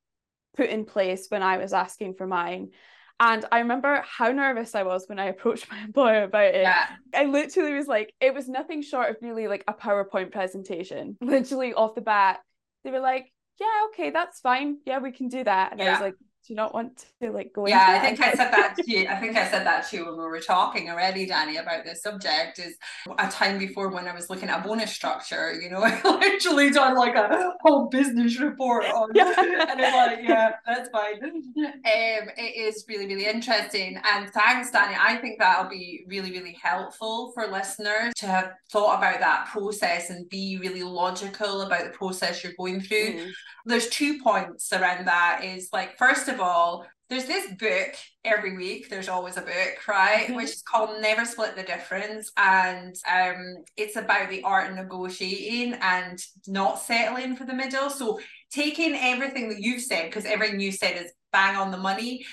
put 0.56 0.69
in 0.69 0.86
place 0.86 1.28
when 1.30 1.43
i 1.43 1.58
was 1.58 1.74
asking 1.74 2.13
for 2.13 2.26
mine 2.26 2.69
and 3.19 3.45
I 3.51 3.60
remember 3.60 4.04
how 4.06 4.32
nervous 4.32 4.75
I 4.75 4.84
was 4.84 5.06
when 5.08 5.19
I 5.19 5.25
approached 5.30 5.69
my 5.69 5.80
employer 5.80 6.23
about 6.23 6.56
it. 6.56 6.63
Yeah. 6.63 6.88
I 7.13 7.25
literally 7.25 7.73
was 7.73 7.88
like, 7.88 8.13
it 8.19 8.34
was 8.34 8.47
nothing 8.49 8.82
short 8.82 9.10
of 9.10 9.17
really 9.21 9.47
like 9.47 9.63
a 9.67 9.73
PowerPoint 9.73 10.32
presentation. 10.32 11.17
Literally 11.21 11.73
off 11.73 11.95
the 11.95 12.01
bat, 12.01 12.39
they 12.84 12.91
were 12.91 12.99
like, 12.99 13.32
yeah, 13.60 13.88
okay, 13.88 14.10
that's 14.10 14.41
fine. 14.41 14.78
Yeah, 14.86 14.99
we 14.99 15.12
can 15.12 15.30
do 15.30 15.43
that. 15.43 15.71
And 15.71 15.80
yeah. 15.80 15.88
I 15.88 15.91
was 15.91 16.01
like, 16.01 16.15
do 16.45 16.53
you 16.53 16.55
not 16.55 16.73
want 16.73 17.05
to 17.21 17.31
like 17.31 17.51
go 17.53 17.67
yeah 17.67 17.99
i 17.99 18.05
think 18.05 18.21
i 18.21 18.31
said 18.34 18.51
that 18.51 18.75
to 18.75 18.84
you 18.86 19.08
i 19.08 19.15
think 19.19 19.36
i 19.36 19.49
said 19.49 19.65
that 19.65 19.88
to 19.88 19.97
you 19.97 20.05
when 20.05 20.17
we 20.17 20.23
were 20.23 20.39
talking 20.39 20.89
already 20.89 21.27
dani 21.27 21.60
about 21.60 21.84
this 21.84 22.03
subject 22.03 22.60
is 22.60 22.77
a 23.17 23.27
time 23.29 23.58
before 23.58 23.89
when 23.89 24.08
i 24.08 24.13
was 24.13 24.29
looking 24.29 24.49
at 24.49 24.63
bonus 24.63 24.91
structure 24.91 25.53
you 25.60 25.69
know 25.69 25.79
i 25.84 26.01
literally 26.03 26.69
done 26.69 26.95
like 26.95 27.15
a 27.15 27.53
whole 27.62 27.88
business 27.88 28.39
report 28.39 28.86
on 28.86 29.10
yeah. 29.15 29.34
and 29.38 29.79
it's 29.79 29.95
like 29.95 30.19
yeah 30.21 30.51
that's 30.67 30.89
fine 30.89 31.15
um 31.23 32.29
it 32.38 32.55
is 32.55 32.86
really 32.88 33.08
really 33.08 33.25
interesting 33.25 33.99
and 34.13 34.29
thanks 34.31 34.69
dani 34.69 34.95
i 34.99 35.17
think 35.17 35.39
that'll 35.39 35.69
be 35.69 36.05
really 36.08 36.31
really 36.31 36.58
helpful 36.62 37.31
for 37.34 37.47
listeners 37.47 38.13
to 38.15 38.27
have 38.27 38.51
thought 38.71 38.99
about 38.99 39.19
that 39.19 39.47
process 39.47 40.12
and 40.12 40.29
be 40.29 40.58
really 40.62 40.84
logical 40.84 41.62
about 41.62 41.86
the 41.86 41.97
process 41.97 42.43
you're 42.43 42.53
going 42.58 42.79
through 42.79 43.13
mm. 43.13 43.31
there's 43.65 43.89
two 43.89 44.19
points 44.21 44.71
around 44.71 45.08
that 45.08 45.43
is 45.43 45.69
like 45.73 45.97
first 45.97 46.27
of 46.27 46.35
of 46.36 46.41
all, 46.41 46.86
there's 47.10 47.26
this 47.26 47.52
book 47.54 47.93
every 48.24 48.58
week 48.58 48.89
there's 48.89 49.10
always 49.10 49.38
a 49.38 49.41
book 49.41 49.88
right 49.88 50.26
mm-hmm. 50.26 50.36
which 50.36 50.50
is 50.50 50.63
called 50.63 51.02
never 51.02 51.24
split 51.24 51.56
the 51.56 51.63
difference 51.63 52.32
and 52.38 52.95
um 53.12 53.63
it's 53.78 53.95
about 53.95 54.30
the 54.30 54.41
art 54.43 54.69
of 54.69 54.76
negotiating 54.76 55.74
and 55.82 56.19
not 56.48 56.80
settling 56.80 57.36
for 57.36 57.45
the 57.45 57.54
middle 57.54 57.89
so 57.89 58.19
taking 58.52 58.95
everything 58.95 59.50
that 59.50 59.60
you've 59.60 59.84
said 59.84 60.06
because 60.06 60.26
everything 60.26 60.60
you 60.60 60.71
said 60.71 60.98
is 60.98 61.12
bang 61.32 61.56
on 61.56 61.71
the 61.71 61.78
money 61.78 62.26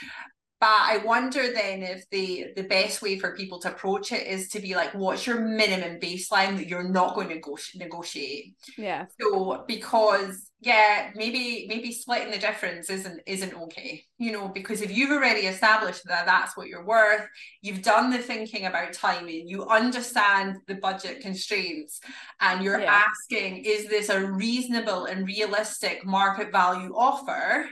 but 0.62 0.68
I 0.68 0.98
wonder 0.98 1.52
then 1.52 1.82
if 1.82 2.08
the 2.10 2.52
the 2.54 2.62
best 2.62 3.02
way 3.02 3.18
for 3.18 3.34
people 3.34 3.58
to 3.58 3.72
approach 3.72 4.12
it 4.12 4.28
is 4.28 4.46
to 4.50 4.60
be 4.60 4.76
like, 4.76 4.94
what's 4.94 5.26
your 5.26 5.40
minimum 5.40 5.98
baseline 5.98 6.56
that 6.56 6.68
you're 6.68 6.88
not 6.88 7.16
going 7.16 7.30
to 7.30 7.40
go- 7.40 7.58
negotiate? 7.74 8.54
Yeah. 8.78 9.06
So 9.20 9.64
because 9.66 10.52
yeah, 10.60 11.10
maybe 11.16 11.66
maybe 11.68 11.90
splitting 11.90 12.30
the 12.30 12.38
difference 12.38 12.90
isn't 12.90 13.22
isn't 13.26 13.54
okay, 13.54 14.04
you 14.18 14.30
know, 14.30 14.46
because 14.46 14.82
if 14.82 14.96
you've 14.96 15.10
already 15.10 15.48
established 15.48 16.04
that 16.04 16.26
that's 16.26 16.56
what 16.56 16.68
you're 16.68 16.86
worth, 16.86 17.26
you've 17.60 17.82
done 17.82 18.10
the 18.10 18.18
thinking 18.18 18.66
about 18.66 18.92
timing, 18.92 19.48
you 19.48 19.66
understand 19.66 20.58
the 20.68 20.76
budget 20.76 21.22
constraints, 21.22 21.98
and 22.40 22.62
you're 22.62 22.78
yeah. 22.78 23.02
asking, 23.08 23.64
is 23.64 23.88
this 23.88 24.10
a 24.10 24.24
reasonable 24.24 25.06
and 25.06 25.26
realistic 25.26 26.06
market 26.06 26.52
value 26.52 26.94
offer? 26.94 27.66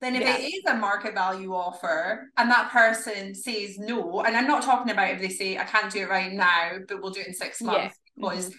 Then 0.00 0.14
if 0.14 0.22
yeah. 0.22 0.36
it 0.36 0.42
is 0.42 0.64
a 0.66 0.74
market 0.74 1.14
value 1.14 1.54
offer 1.54 2.30
and 2.36 2.50
that 2.50 2.70
person 2.70 3.34
says 3.34 3.78
no, 3.78 4.20
and 4.20 4.36
I'm 4.36 4.46
not 4.46 4.62
talking 4.62 4.92
about 4.92 5.10
if 5.10 5.20
they 5.20 5.28
say 5.28 5.56
I 5.56 5.64
can't 5.64 5.90
do 5.90 6.00
it 6.00 6.10
right 6.10 6.32
now, 6.32 6.72
but 6.86 7.00
we'll 7.00 7.12
do 7.12 7.20
it 7.20 7.28
in 7.28 7.34
six 7.34 7.62
months 7.62 7.96
yeah. 8.16 8.28
because 8.28 8.46
mm-hmm. 8.50 8.56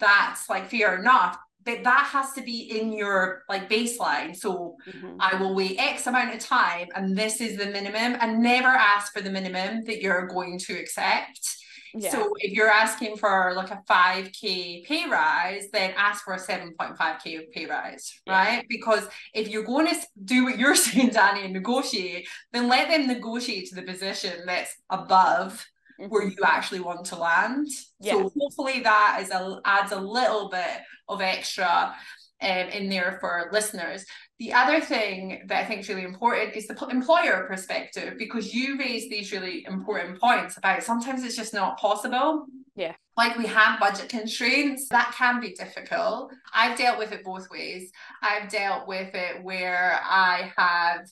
that's 0.00 0.48
like 0.48 0.68
fair 0.68 0.98
enough. 0.98 1.38
But 1.62 1.84
that 1.84 2.08
has 2.10 2.32
to 2.32 2.42
be 2.42 2.80
in 2.80 2.92
your 2.92 3.42
like 3.48 3.68
baseline. 3.68 4.34
So 4.34 4.76
mm-hmm. 4.88 5.16
I 5.20 5.36
will 5.40 5.54
wait 5.54 5.76
X 5.78 6.06
amount 6.06 6.34
of 6.34 6.40
time 6.40 6.88
and 6.94 7.16
this 7.16 7.40
is 7.40 7.56
the 7.56 7.66
minimum 7.66 8.16
and 8.20 8.42
never 8.42 8.68
ask 8.68 9.12
for 9.12 9.20
the 9.20 9.30
minimum 9.30 9.84
that 9.84 10.00
you're 10.00 10.26
going 10.26 10.58
to 10.60 10.72
accept 10.74 11.59
yeah. 11.94 12.10
So 12.10 12.32
if 12.38 12.52
you're 12.52 12.70
asking 12.70 13.16
for 13.16 13.52
like 13.54 13.70
a 13.70 13.82
5k 13.88 14.84
pay 14.84 15.08
rise, 15.08 15.68
then 15.72 15.92
ask 15.96 16.24
for 16.24 16.34
a 16.34 16.38
7.5k 16.38 17.50
pay 17.50 17.66
rise, 17.66 18.20
right? 18.28 18.56
Yeah. 18.56 18.62
Because 18.68 19.08
if 19.34 19.48
you're 19.48 19.64
going 19.64 19.86
to 19.86 19.96
do 20.24 20.44
what 20.44 20.58
you're 20.58 20.74
saying, 20.76 21.10
Dani, 21.10 21.44
and 21.44 21.52
negotiate, 21.52 22.28
then 22.52 22.68
let 22.68 22.88
them 22.88 23.06
negotiate 23.06 23.68
to 23.68 23.74
the 23.74 23.82
position 23.82 24.44
that's 24.46 24.76
above 24.90 25.66
mm-hmm. 26.00 26.10
where 26.10 26.24
you 26.24 26.36
actually 26.44 26.80
want 26.80 27.04
to 27.06 27.16
land. 27.16 27.68
Yeah. 28.00 28.12
So 28.12 28.32
hopefully 28.38 28.80
that 28.80 29.18
is 29.22 29.30
a 29.30 29.60
adds 29.64 29.92
a 29.92 30.00
little 30.00 30.48
bit 30.48 30.82
of 31.08 31.20
extra 31.20 31.94
um, 32.42 32.68
in 32.68 32.88
there 32.88 33.18
for 33.20 33.48
listeners. 33.52 34.04
The 34.38 34.52
other 34.52 34.80
thing 34.80 35.42
that 35.46 35.64
I 35.64 35.66
think 35.66 35.80
is 35.80 35.88
really 35.88 36.04
important 36.04 36.56
is 36.56 36.66
the 36.66 36.86
employer 36.86 37.44
perspective 37.46 38.14
because 38.18 38.54
you 38.54 38.78
raise 38.78 39.10
these 39.10 39.32
really 39.32 39.64
important 39.66 40.18
points 40.18 40.56
about 40.56 40.82
sometimes 40.82 41.22
it's 41.24 41.36
just 41.36 41.52
not 41.52 41.78
possible. 41.78 42.46
Yeah. 42.74 42.94
Like 43.16 43.36
we 43.36 43.46
have 43.46 43.78
budget 43.78 44.08
constraints, 44.08 44.88
that 44.88 45.14
can 45.14 45.40
be 45.40 45.52
difficult. 45.52 46.32
I've 46.54 46.78
dealt 46.78 46.98
with 46.98 47.12
it 47.12 47.22
both 47.22 47.50
ways. 47.50 47.90
I've 48.22 48.48
dealt 48.48 48.88
with 48.88 49.14
it 49.14 49.42
where 49.42 50.00
I 50.02 50.50
have 50.56 51.06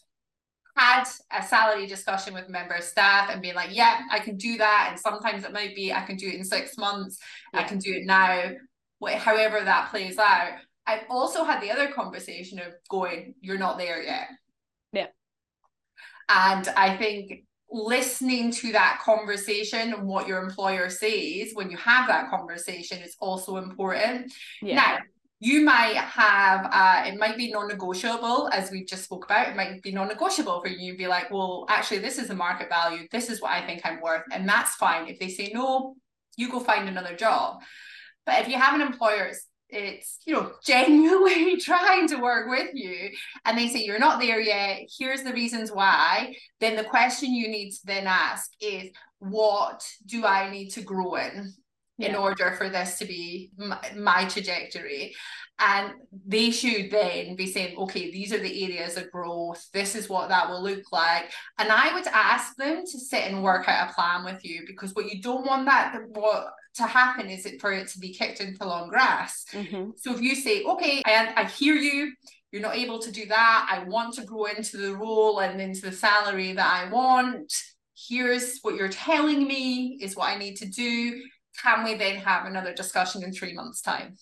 had 0.74 1.04
a 1.30 1.42
salary 1.42 1.86
discussion 1.86 2.32
with 2.32 2.48
member 2.48 2.80
staff 2.80 3.28
and 3.30 3.42
being 3.42 3.54
like, 3.56 3.76
yeah, 3.76 4.00
I 4.10 4.20
can 4.20 4.36
do 4.36 4.56
that. 4.58 4.88
And 4.90 4.98
sometimes 4.98 5.44
it 5.44 5.52
might 5.52 5.74
be 5.74 5.92
I 5.92 6.02
can 6.02 6.16
do 6.16 6.28
it 6.28 6.34
in 6.34 6.44
six 6.44 6.78
months, 6.78 7.18
yeah. 7.52 7.60
I 7.60 7.62
can 7.64 7.78
do 7.78 7.92
it 7.92 8.06
now, 8.06 8.52
however 9.18 9.60
that 9.62 9.90
plays 9.90 10.18
out. 10.18 10.52
I've 10.88 11.04
also 11.10 11.44
had 11.44 11.62
the 11.62 11.70
other 11.70 11.92
conversation 11.92 12.58
of 12.58 12.72
going, 12.88 13.34
you're 13.40 13.58
not 13.58 13.76
there 13.76 14.02
yet. 14.02 14.28
Yeah. 14.92 15.06
And 16.30 16.66
I 16.68 16.96
think 16.96 17.44
listening 17.70 18.50
to 18.50 18.72
that 18.72 19.00
conversation 19.04 19.92
and 19.92 20.08
what 20.08 20.26
your 20.26 20.42
employer 20.42 20.88
says 20.88 21.50
when 21.52 21.70
you 21.70 21.76
have 21.76 22.08
that 22.08 22.30
conversation 22.30 23.02
is 23.02 23.14
also 23.20 23.58
important. 23.58 24.32
Yeah. 24.62 24.76
Now, 24.76 24.98
you 25.40 25.60
might 25.64 25.94
have 25.94 26.68
uh, 26.72 27.04
it 27.06 27.18
might 27.18 27.36
be 27.36 27.52
non-negotiable 27.52 28.48
as 28.52 28.70
we 28.70 28.84
just 28.84 29.04
spoke 29.04 29.24
about 29.24 29.48
it 29.48 29.54
might 29.54 29.80
be 29.82 29.92
non-negotiable 29.92 30.60
for 30.60 30.66
you 30.66 30.96
be 30.96 31.06
like 31.06 31.30
well 31.30 31.64
actually 31.68 31.98
this 31.98 32.18
is 32.18 32.26
the 32.26 32.34
market 32.34 32.68
value 32.68 33.06
this 33.12 33.30
is 33.30 33.40
what 33.40 33.52
i 33.52 33.64
think 33.64 33.80
i'm 33.84 34.00
worth 34.00 34.24
and 34.32 34.48
that's 34.48 34.74
fine 34.74 35.06
if 35.06 35.16
they 35.20 35.28
say 35.28 35.48
no 35.54 35.94
you 36.36 36.50
go 36.50 36.58
find 36.58 36.88
another 36.88 37.14
job 37.14 37.60
but 38.26 38.40
if 38.40 38.48
you 38.48 38.58
have 38.58 38.74
an 38.74 38.80
employer 38.80 39.30
it's 39.70 40.20
you 40.24 40.34
know 40.34 40.52
genuinely 40.64 41.58
trying 41.58 42.08
to 42.08 42.16
work 42.16 42.48
with 42.48 42.74
you. 42.74 43.10
And 43.44 43.56
they 43.56 43.68
say 43.68 43.84
you're 43.84 43.98
not 43.98 44.20
there 44.20 44.40
yet. 44.40 44.88
Here's 44.98 45.22
the 45.22 45.32
reasons 45.32 45.70
why. 45.70 46.34
Then 46.60 46.76
the 46.76 46.84
question 46.84 47.32
you 47.32 47.48
need 47.48 47.70
to 47.72 47.80
then 47.84 48.06
ask 48.06 48.50
is 48.60 48.90
what 49.20 49.84
do 50.06 50.24
i 50.24 50.48
need 50.48 50.68
to 50.68 50.80
grow 50.80 51.16
in 51.16 51.52
yeah. 51.96 52.10
in 52.10 52.14
order 52.14 52.52
for 52.52 52.68
this 52.68 52.98
to 52.98 53.04
be 53.04 53.50
my, 53.56 53.78
my 53.96 54.24
trajectory? 54.24 55.14
And 55.60 55.94
they 56.24 56.52
should 56.52 56.92
then 56.92 57.34
be 57.34 57.46
saying 57.46 57.76
okay 57.78 58.10
these 58.10 58.32
are 58.32 58.38
the 58.38 58.64
areas 58.64 58.96
of 58.96 59.10
growth. 59.10 59.66
This 59.72 59.96
is 59.96 60.08
what 60.08 60.28
that 60.28 60.48
will 60.48 60.62
look 60.62 60.92
like. 60.92 61.30
And 61.58 61.70
i 61.70 61.92
would 61.94 62.06
ask 62.06 62.56
them 62.56 62.84
to 62.84 62.98
sit 62.98 63.24
and 63.24 63.42
work 63.42 63.68
out 63.68 63.90
a 63.90 63.92
plan 63.92 64.24
with 64.24 64.44
you 64.44 64.62
because 64.66 64.94
what 64.94 65.12
you 65.12 65.20
don't 65.20 65.46
want 65.46 65.66
that 65.66 65.94
what 66.10 66.52
to 66.78 66.84
happen 66.84 67.28
is 67.28 67.46
it 67.46 67.60
for 67.60 67.72
it 67.72 67.88
to 67.88 67.98
be 67.98 68.12
kicked 68.12 68.40
into 68.40 68.64
long 68.64 68.88
grass. 68.88 69.44
Mm-hmm. 69.52 69.90
So 69.96 70.14
if 70.14 70.20
you 70.20 70.34
say, 70.34 70.64
okay, 70.64 71.02
I, 71.04 71.32
I 71.36 71.44
hear 71.44 71.74
you, 71.74 72.12
you're 72.50 72.62
not 72.62 72.76
able 72.76 72.98
to 73.00 73.12
do 73.12 73.26
that. 73.26 73.68
I 73.70 73.84
want 73.84 74.14
to 74.14 74.24
grow 74.24 74.44
into 74.44 74.78
the 74.78 74.96
role 74.96 75.40
and 75.40 75.60
into 75.60 75.82
the 75.82 75.92
salary 75.92 76.52
that 76.54 76.86
I 76.86 76.90
want. 76.90 77.52
Here's 77.94 78.58
what 78.62 78.74
you're 78.76 78.88
telling 78.88 79.46
me 79.46 79.98
is 80.00 80.16
what 80.16 80.30
I 80.30 80.38
need 80.38 80.56
to 80.56 80.66
do. 80.66 81.22
Can 81.62 81.84
we 81.84 81.94
then 81.94 82.16
have 82.16 82.46
another 82.46 82.72
discussion 82.72 83.22
in 83.22 83.32
three 83.32 83.52
months' 83.52 83.82
time? 83.82 84.16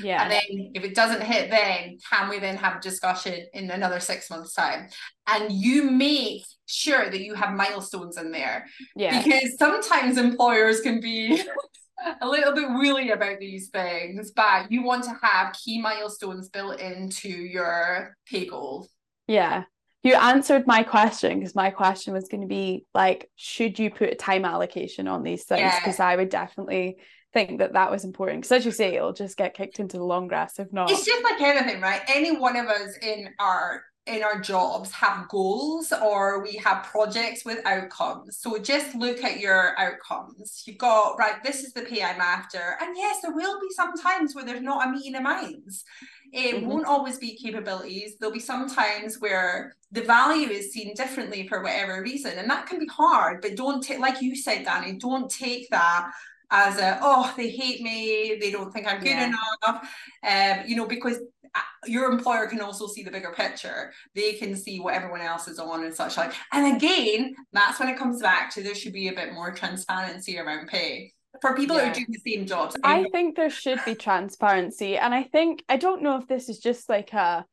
Yeah. 0.00 0.22
And 0.22 0.32
then 0.32 0.72
if 0.74 0.84
it 0.84 0.94
doesn't 0.94 1.22
hit 1.22 1.50
then, 1.50 1.98
can 2.10 2.28
we 2.28 2.38
then 2.38 2.56
have 2.56 2.76
a 2.76 2.80
discussion 2.80 3.46
in 3.52 3.70
another 3.70 4.00
six 4.00 4.30
months' 4.30 4.54
time? 4.54 4.88
And 5.26 5.52
you 5.52 5.90
make 5.90 6.42
sure 6.66 7.10
that 7.10 7.20
you 7.20 7.34
have 7.34 7.54
milestones 7.54 8.16
in 8.16 8.32
there. 8.32 8.66
Yeah. 8.96 9.22
Because 9.22 9.56
sometimes 9.58 10.18
employers 10.18 10.80
can 10.80 11.00
be 11.00 11.42
a 12.20 12.26
little 12.28 12.54
bit 12.54 12.68
woolly 12.68 13.10
about 13.10 13.38
these 13.38 13.68
things, 13.68 14.30
but 14.30 14.70
you 14.70 14.82
want 14.82 15.04
to 15.04 15.16
have 15.22 15.54
key 15.54 15.80
milestones 15.80 16.48
built 16.48 16.80
into 16.80 17.28
your 17.28 18.16
pay 18.26 18.46
goal. 18.46 18.88
Yeah. 19.26 19.64
You 20.02 20.14
answered 20.14 20.66
my 20.66 20.84
question 20.84 21.38
because 21.38 21.54
my 21.54 21.70
question 21.70 22.12
was 22.14 22.28
going 22.28 22.42
to 22.42 22.46
be 22.46 22.86
like, 22.94 23.28
should 23.34 23.78
you 23.78 23.90
put 23.90 24.10
a 24.10 24.14
time 24.14 24.44
allocation 24.44 25.08
on 25.08 25.22
these 25.22 25.44
things? 25.44 25.72
Because 25.78 25.98
yeah. 25.98 26.06
I 26.06 26.16
would 26.16 26.28
definitely 26.28 26.98
think 27.34 27.58
that 27.58 27.74
that 27.74 27.90
was 27.90 28.04
important 28.04 28.40
because 28.40 28.52
as 28.52 28.64
you 28.64 28.72
say 28.72 28.94
it'll 28.94 29.12
just 29.12 29.36
get 29.36 29.54
kicked 29.54 29.80
into 29.80 29.98
the 29.98 30.04
long 30.04 30.28
grass 30.28 30.58
if 30.58 30.72
not 30.72 30.90
it's 30.90 31.04
just 31.04 31.22
like 31.22 31.40
anything 31.40 31.80
right 31.80 32.00
any 32.08 32.34
one 32.34 32.56
of 32.56 32.66
us 32.68 32.96
in 33.02 33.28
our 33.38 33.82
in 34.08 34.22
our 34.22 34.40
jobs 34.40 34.90
have 34.92 35.28
goals 35.28 35.92
or 35.92 36.42
we 36.42 36.56
have 36.56 36.84
projects 36.84 37.44
with 37.44 37.64
outcomes. 37.66 38.38
So 38.38 38.58
just 38.58 38.94
look 38.94 39.22
at 39.22 39.40
your 39.40 39.78
outcomes. 39.78 40.62
You've 40.66 40.78
got 40.78 41.18
right 41.18 41.42
this 41.44 41.62
is 41.62 41.72
the 41.72 41.82
pay 41.82 42.02
i'm 42.02 42.20
after. 42.20 42.76
And 42.80 42.96
yes 42.96 43.20
there 43.22 43.34
will 43.34 43.60
be 43.60 43.68
some 43.70 43.96
times 43.96 44.34
where 44.34 44.44
there's 44.44 44.62
not 44.62 44.86
a 44.86 44.90
meeting 44.90 45.16
of 45.16 45.22
minds. 45.22 45.84
It 46.32 46.56
mm-hmm. 46.56 46.66
won't 46.66 46.86
always 46.86 47.18
be 47.18 47.36
capabilities. 47.36 48.16
There'll 48.18 48.34
be 48.34 48.40
some 48.40 48.68
times 48.68 49.20
where 49.20 49.74
the 49.92 50.02
value 50.02 50.48
is 50.48 50.72
seen 50.72 50.94
differently 50.94 51.48
for 51.48 51.62
whatever 51.62 52.02
reason 52.02 52.38
and 52.38 52.50
that 52.50 52.66
can 52.66 52.78
be 52.78 52.86
hard 52.86 53.40
but 53.40 53.56
don't 53.56 53.82
take 53.82 53.98
like 53.98 54.20
you 54.20 54.36
said 54.36 54.66
dani 54.66 54.98
don't 54.98 55.30
take 55.30 55.68
that 55.70 56.10
as 56.50 56.78
a 56.78 56.98
oh 57.02 57.32
they 57.36 57.50
hate 57.50 57.80
me 57.80 58.36
they 58.40 58.50
don't 58.50 58.72
think 58.72 58.86
i'm 58.86 58.98
good 58.98 59.08
yeah. 59.08 59.26
enough 59.26 59.88
um 60.26 60.66
you 60.66 60.76
know 60.76 60.86
because 60.86 61.18
your 61.86 62.10
employer 62.10 62.46
can 62.46 62.60
also 62.60 62.86
see 62.86 63.02
the 63.02 63.10
bigger 63.10 63.32
picture. 63.32 63.92
They 64.14 64.34
can 64.34 64.56
see 64.56 64.80
what 64.80 64.94
everyone 64.94 65.20
else 65.20 65.48
is 65.48 65.58
on 65.58 65.84
and 65.84 65.94
such 65.94 66.16
like. 66.16 66.32
And 66.52 66.76
again 66.76 67.34
that's 67.52 67.80
when 67.80 67.88
it 67.88 67.98
comes 67.98 68.20
back 68.20 68.52
to 68.54 68.62
there 68.62 68.74
should 68.74 68.92
be 68.92 69.08
a 69.08 69.12
bit 69.12 69.32
more 69.32 69.52
transparency 69.52 70.38
around 70.38 70.68
pay 70.68 71.12
for 71.40 71.54
people 71.54 71.76
yeah. 71.76 71.84
who 71.84 71.90
are 71.90 71.94
doing 71.94 72.06
the 72.08 72.32
same 72.32 72.46
jobs. 72.46 72.76
I 72.82 73.04
think 73.12 73.36
there 73.36 73.50
should 73.50 73.80
be 73.84 73.94
transparency. 73.94 74.96
And 74.96 75.14
i 75.14 75.22
think 75.22 75.64
i 75.68 75.76
don't 75.76 76.02
know 76.02 76.16
if 76.16 76.26
this 76.26 76.48
is 76.48 76.58
just 76.58 76.88
like 76.88 77.12
a 77.12 77.44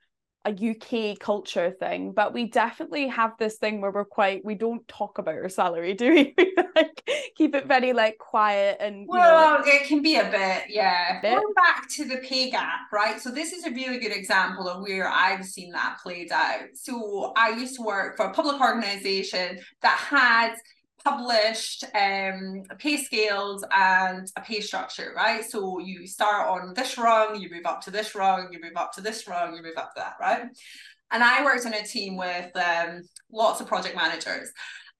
a 0.45 0.51
UK 0.51 1.17
culture 1.19 1.71
thing, 1.71 2.11
but 2.11 2.33
we 2.33 2.45
definitely 2.45 3.07
have 3.07 3.31
this 3.39 3.57
thing 3.57 3.81
where 3.81 3.91
we're 3.91 4.05
quite 4.05 4.45
we 4.45 4.55
don't 4.55 4.87
talk 4.87 5.17
about 5.17 5.35
our 5.35 5.49
salary, 5.49 5.93
do 5.95 6.13
we? 6.13 6.35
like 6.75 7.09
keep 7.35 7.55
it 7.55 7.65
very 7.67 7.93
like 7.93 8.17
quiet 8.17 8.77
and 8.79 9.07
well, 9.07 9.59
know, 9.59 9.65
it 9.65 9.87
can 9.87 10.01
be 10.01 10.15
a 10.15 10.25
bit, 10.25 10.63
yeah. 10.69 11.19
Bit. 11.21 11.35
Going 11.35 11.53
back 11.53 11.89
to 11.89 12.05
the 12.05 12.17
pay 12.17 12.51
gap, 12.51 12.91
right? 12.93 13.19
So 13.19 13.31
this 13.31 13.53
is 13.53 13.65
a 13.65 13.71
really 13.71 13.99
good 13.99 14.15
example 14.15 14.69
of 14.69 14.81
where 14.81 15.09
I've 15.09 15.45
seen 15.45 15.71
that 15.71 15.97
played 16.01 16.31
out. 16.31 16.69
So 16.75 17.33
I 17.35 17.49
used 17.49 17.75
to 17.77 17.81
work 17.81 18.17
for 18.17 18.25
a 18.25 18.33
public 18.33 18.61
organization 18.61 19.59
that 19.81 19.97
had 19.97 20.55
published 21.05 21.83
um, 21.93 22.63
pay 22.79 22.97
scales 22.97 23.63
and 23.75 24.27
a 24.35 24.41
pay 24.41 24.59
structure, 24.59 25.13
right? 25.15 25.45
So 25.45 25.79
you 25.79 26.07
start 26.07 26.49
on 26.49 26.73
this 26.73 26.97
rung, 26.97 27.39
you 27.39 27.49
move 27.51 27.65
up 27.65 27.81
to 27.81 27.91
this 27.91 28.15
rung, 28.15 28.49
you 28.51 28.59
move 28.59 28.75
up 28.75 28.91
to 28.93 29.01
this 29.01 29.27
rung, 29.27 29.55
you 29.55 29.61
move 29.61 29.77
up 29.77 29.93
to 29.93 30.01
that, 30.01 30.15
right? 30.19 30.47
And 31.11 31.23
I 31.23 31.43
worked 31.43 31.65
in 31.65 31.73
a 31.73 31.85
team 31.85 32.17
with 32.17 32.49
um, 32.57 33.03
lots 33.31 33.61
of 33.61 33.67
project 33.67 33.95
managers. 33.95 34.51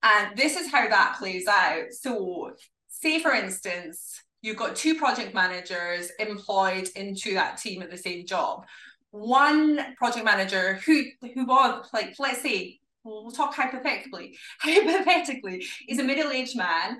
And 0.02 0.36
this 0.36 0.56
is 0.56 0.70
how 0.70 0.88
that 0.88 1.16
plays 1.18 1.48
out. 1.48 1.90
So, 1.90 2.52
say 2.88 3.20
for 3.20 3.32
instance, 3.32 4.22
you've 4.42 4.56
got 4.56 4.76
two 4.76 4.94
project 4.94 5.34
managers 5.34 6.10
employed 6.20 6.88
into 6.94 7.34
that 7.34 7.58
team 7.58 7.82
at 7.82 7.90
the 7.90 7.98
same 7.98 8.26
job. 8.26 8.64
One 9.10 9.94
project 9.96 10.24
manager 10.24 10.74
who 10.86 11.04
who 11.34 11.46
was 11.46 11.88
like, 11.92 12.14
let's 12.20 12.42
say 12.42 12.78
we'll 13.06 13.32
talk 13.32 13.54
hypothetically, 13.54 14.36
hypothetically, 14.60 15.66
is 15.88 15.98
a 15.98 16.04
middle-aged 16.04 16.56
man 16.56 16.98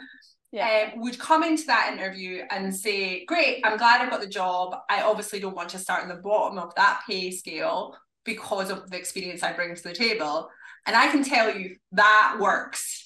yeah. 0.52 0.90
Um, 0.94 1.02
would 1.02 1.18
come 1.18 1.42
into 1.42 1.64
that 1.66 1.92
interview 1.92 2.42
and 2.50 2.74
say, 2.74 3.24
Great, 3.26 3.60
I'm 3.64 3.76
glad 3.76 4.00
I 4.00 4.08
got 4.08 4.20
the 4.20 4.26
job. 4.26 4.76
I 4.88 5.02
obviously 5.02 5.40
don't 5.40 5.56
want 5.56 5.68
to 5.70 5.78
start 5.78 6.02
in 6.02 6.08
the 6.08 6.14
bottom 6.14 6.58
of 6.58 6.74
that 6.76 7.02
pay 7.06 7.30
scale 7.30 7.96
because 8.24 8.70
of 8.70 8.90
the 8.90 8.96
experience 8.96 9.42
I 9.42 9.52
bring 9.52 9.74
to 9.74 9.82
the 9.82 9.92
table. 9.92 10.48
And 10.86 10.96
I 10.96 11.08
can 11.08 11.24
tell 11.24 11.54
you 11.54 11.76
that 11.92 12.38
works. 12.40 13.05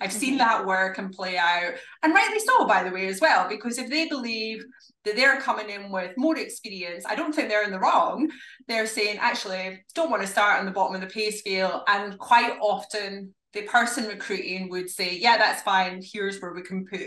I've 0.00 0.12
seen 0.12 0.30
mm-hmm. 0.30 0.38
that 0.38 0.66
work 0.66 0.98
and 0.98 1.12
play 1.12 1.36
out. 1.36 1.74
And 2.02 2.14
rightly 2.14 2.38
so, 2.38 2.66
by 2.66 2.84
the 2.84 2.90
way, 2.90 3.08
as 3.08 3.20
well, 3.20 3.48
because 3.48 3.78
if 3.78 3.90
they 3.90 4.08
believe 4.08 4.64
that 5.04 5.16
they're 5.16 5.40
coming 5.40 5.70
in 5.70 5.90
with 5.90 6.16
more 6.16 6.36
experience. 6.36 7.04
I 7.06 7.14
don't 7.14 7.34
think 7.34 7.48
they're 7.48 7.64
in 7.64 7.70
the 7.70 7.80
wrong. 7.80 8.30
They're 8.68 8.86
saying, 8.86 9.18
actually, 9.18 9.82
don't 9.94 10.10
want 10.10 10.22
to 10.22 10.28
start 10.28 10.60
on 10.60 10.66
the 10.66 10.72
bottom 10.72 10.94
of 10.94 11.00
the 11.00 11.06
pay 11.06 11.30
scale. 11.30 11.82
And 11.88 12.18
quite 12.18 12.58
often, 12.60 13.34
the 13.52 13.62
person 13.62 14.06
recruiting 14.06 14.68
would 14.68 14.90
say, 14.90 15.16
yeah, 15.16 15.38
that's 15.38 15.62
fine. 15.62 16.02
Here's 16.04 16.40
where 16.40 16.52
we 16.52 16.62
can 16.62 16.86
put 16.86 17.00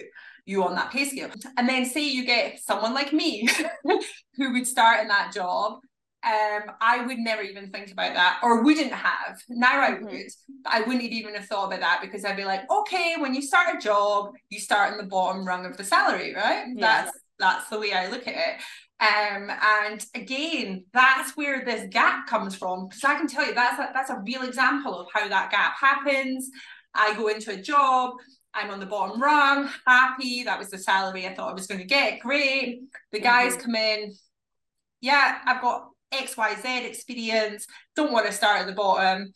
you 0.46 0.64
on 0.64 0.76
that 0.76 0.92
pay 0.92 1.06
scale. 1.06 1.30
And 1.58 1.70
then 1.70 1.86
say 1.86 2.10
you 2.10 2.26
get 2.26 2.60
someone 2.60 2.94
like 2.94 3.14
me 3.14 3.48
who 4.36 4.54
would 4.54 4.68
start 4.68 5.02
in 5.02 5.08
that 5.08 5.34
job. 5.34 5.80
Um, 6.26 6.72
I 6.80 7.06
would 7.06 7.18
never 7.18 7.42
even 7.42 7.70
think 7.70 7.92
about 7.92 8.14
that 8.14 8.40
or 8.42 8.64
wouldn't 8.64 8.94
have. 8.94 9.42
Now 9.50 9.82
I 9.82 9.92
mm-hmm. 9.92 10.06
would. 10.06 10.28
I 10.66 10.82
wouldn't 10.82 11.04
even 11.04 11.36
have 11.36 11.46
thought 11.46 11.68
about 11.68 11.82
that 11.82 12.00
because 12.02 12.24
I'd 12.24 12.38
be 12.38 12.46
like, 12.46 12.70
okay, 12.72 13.16
when 13.20 13.34
you 13.34 13.42
start 13.42 13.76
a 13.76 13.80
job, 13.80 14.34
you 14.50 14.60
start 14.60 14.92
in 14.94 14.98
the 14.98 15.04
bottom 15.04 15.46
rung 15.46 15.66
of 15.66 15.76
the 15.76 15.84
salary, 15.84 16.34
right? 16.34 16.66
Yeah. 16.74 17.04
That's 17.04 17.20
that's 17.40 17.70
the 17.70 17.80
way 17.80 17.92
I 17.92 18.10
look 18.10 18.28
at 18.28 18.36
it. 18.36 18.62
Um, 19.00 19.50
and 19.50 20.06
again, 20.16 20.86
that's 20.94 21.36
where 21.36 21.66
this 21.66 21.90
gap 21.90 22.28
comes 22.28 22.56
from. 22.56 22.88
Because 22.88 23.04
I 23.04 23.16
can 23.16 23.28
tell 23.28 23.46
you 23.46 23.54
that's 23.54 23.80
a, 23.80 23.90
that's 23.94 24.10
a 24.10 24.22
real 24.26 24.44
example 24.44 24.98
of 24.98 25.08
how 25.14 25.28
that 25.28 25.52
gap 25.52 25.76
happens. 25.78 26.50
I 26.94 27.14
go 27.16 27.28
into 27.28 27.52
a 27.52 27.62
job, 27.62 28.14
I'm 28.54 28.70
on 28.70 28.80
the 28.80 28.86
bottom 28.86 29.22
rung, 29.22 29.70
happy. 29.86 30.44
That 30.44 30.60
was 30.60 30.70
the 30.70 30.78
salary 30.78 31.28
I 31.28 31.34
thought 31.34 31.50
I 31.50 31.54
was 31.54 31.68
going 31.68 31.82
to 31.82 31.88
get. 31.88 32.20
Great. 32.20 32.82
The 33.12 33.20
guys 33.20 33.54
mm-hmm. 33.54 33.62
come 33.62 33.76
in. 33.76 34.14
Yeah, 35.02 35.40
I've 35.46 35.62
got 35.62 35.90
XYZ 36.14 36.86
experience. 36.86 37.66
Don't 37.96 38.12
want 38.12 38.26
to 38.26 38.32
start 38.32 38.62
at 38.62 38.68
the 38.68 38.74
bottom. 38.74 39.32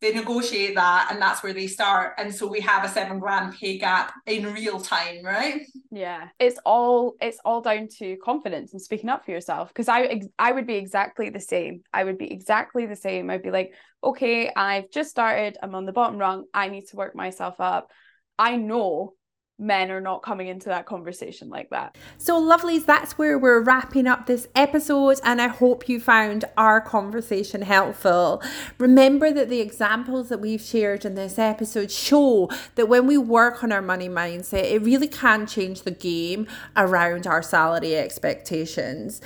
They 0.00 0.12
negotiate 0.12 0.74
that 0.74 1.08
and 1.12 1.22
that's 1.22 1.44
where 1.44 1.52
they 1.52 1.68
start. 1.68 2.14
And 2.18 2.34
so 2.34 2.48
we 2.48 2.60
have 2.60 2.84
a 2.84 2.88
seven 2.88 3.20
grand 3.20 3.54
pay 3.54 3.78
gap 3.78 4.12
in 4.26 4.52
real 4.52 4.80
time 4.80 5.24
right? 5.24 5.62
Yeah 5.92 6.28
it's 6.40 6.58
all 6.66 7.14
it's 7.20 7.38
all 7.44 7.60
down 7.60 7.86
to 7.98 8.16
confidence 8.16 8.72
and 8.72 8.82
speaking 8.82 9.10
up 9.10 9.24
for 9.24 9.30
yourself. 9.30 9.68
Because 9.68 9.88
i 9.88 10.20
i 10.40 10.50
would 10.50 10.66
be 10.66 10.74
exactly 10.74 11.30
the 11.30 11.38
same. 11.38 11.82
I 11.92 12.02
would 12.02 12.18
be 12.18 12.32
exactly 12.32 12.86
the 12.86 12.96
same. 12.96 13.30
I'd 13.30 13.42
be 13.42 13.52
like 13.52 13.74
okay 14.02 14.50
i've 14.56 14.90
just 14.90 15.10
started. 15.10 15.56
I'm 15.62 15.76
on 15.76 15.86
the 15.86 15.92
bottom 15.92 16.18
rung. 16.18 16.46
I 16.52 16.68
need 16.68 16.88
to 16.88 16.96
work 16.96 17.14
myself 17.14 17.60
up. 17.60 17.92
I 18.38 18.56
know 18.56 19.14
men 19.62 19.90
are 19.90 20.00
not 20.00 20.22
coming 20.22 20.48
into 20.48 20.68
that 20.68 20.86
conversation 20.86 21.48
like 21.48 21.70
that. 21.70 21.96
So, 22.18 22.40
lovelies, 22.40 22.84
that's 22.84 23.16
where 23.16 23.38
we're 23.38 23.60
wrapping 23.60 24.06
up 24.06 24.26
this 24.26 24.48
episode, 24.54 25.20
and 25.24 25.40
I 25.40 25.48
hope 25.48 25.88
you 25.88 26.00
found 26.00 26.44
our 26.56 26.80
conversation 26.80 27.62
helpful. 27.62 28.42
Remember 28.78 29.32
that 29.32 29.48
the 29.48 29.60
examples 29.60 30.28
that 30.28 30.40
we've 30.40 30.60
shared 30.60 31.04
in 31.04 31.14
this 31.14 31.38
episode 31.38 31.90
show 31.90 32.50
that 32.74 32.88
when 32.88 33.06
we 33.06 33.16
work 33.16 33.62
on 33.62 33.72
our 33.72 33.82
money 33.82 34.08
mindset, 34.08 34.64
it 34.64 34.82
really 34.82 35.08
can 35.08 35.46
change 35.46 35.82
the 35.82 35.90
game 35.90 36.46
around 36.76 37.26
our 37.26 37.42
salary 37.42 37.96
expectations. 37.96 39.20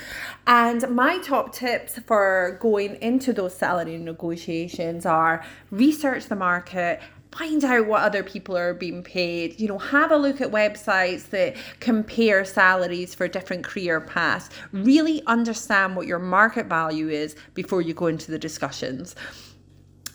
And 0.46 0.88
my 0.90 1.18
top 1.18 1.52
tips 1.52 1.98
for 2.00 2.58
going 2.60 2.96
into 3.02 3.32
those 3.32 3.56
salary 3.56 3.96
negotiations 3.98 5.06
are 5.06 5.44
research 5.70 6.26
the 6.26 6.36
market 6.36 7.00
find 7.32 7.64
out 7.64 7.86
what 7.86 8.02
other 8.02 8.22
people 8.22 8.56
are 8.56 8.74
being 8.74 9.02
paid. 9.02 9.58
You 9.60 9.68
know 9.68 9.78
have 9.78 10.10
a 10.10 10.16
look 10.16 10.40
at 10.40 10.50
websites 10.50 11.28
that 11.30 11.56
compare 11.80 12.44
salaries 12.44 13.14
for 13.14 13.28
different 13.28 13.64
career 13.64 14.00
paths. 14.00 14.50
Really 14.72 15.22
understand 15.26 15.96
what 15.96 16.06
your 16.06 16.18
market 16.18 16.66
value 16.66 17.08
is 17.08 17.36
before 17.54 17.82
you 17.82 17.94
go 17.94 18.06
into 18.06 18.30
the 18.30 18.38
discussions. 18.38 19.14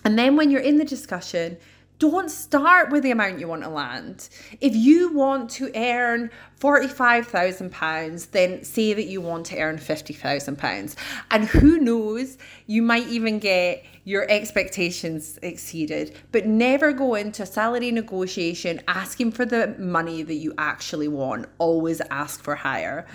And 0.04 0.18
then 0.18 0.36
when 0.36 0.50
you're 0.50 0.62
in 0.62 0.78
the 0.78 0.86
discussion 0.86 1.58
don't 2.02 2.32
start 2.32 2.90
with 2.90 3.04
the 3.04 3.12
amount 3.12 3.40
you 3.40 3.48
want 3.48 3.62
to 3.62 3.70
land. 3.70 4.28
If 4.60 4.76
you 4.76 5.14
want 5.14 5.52
to 5.52 5.72
earn 5.76 6.32
£45,000, 6.60 8.32
then 8.32 8.64
say 8.64 8.94
that 8.94 9.06
you 9.06 9.22
want 9.22 9.46
to 9.46 9.60
earn 9.60 9.78
£50,000. 9.78 10.96
And 11.30 11.46
who 11.46 11.78
knows, 11.78 12.40
you 12.66 12.82
might 12.82 13.06
even 13.06 13.38
get 13.38 13.86
your 14.04 14.28
expectations 14.32 15.38
exceeded. 15.44 16.18
But 16.32 16.48
never 16.48 16.92
go 16.92 17.14
into 17.14 17.44
a 17.44 17.46
salary 17.46 17.92
negotiation 17.92 18.82
asking 18.88 19.34
for 19.34 19.46
the 19.46 19.76
money 19.78 20.24
that 20.24 20.34
you 20.34 20.56
actually 20.58 21.08
want. 21.08 21.46
Always 21.60 22.02
ask 22.10 22.42
for 22.42 22.56
higher. 22.56 23.06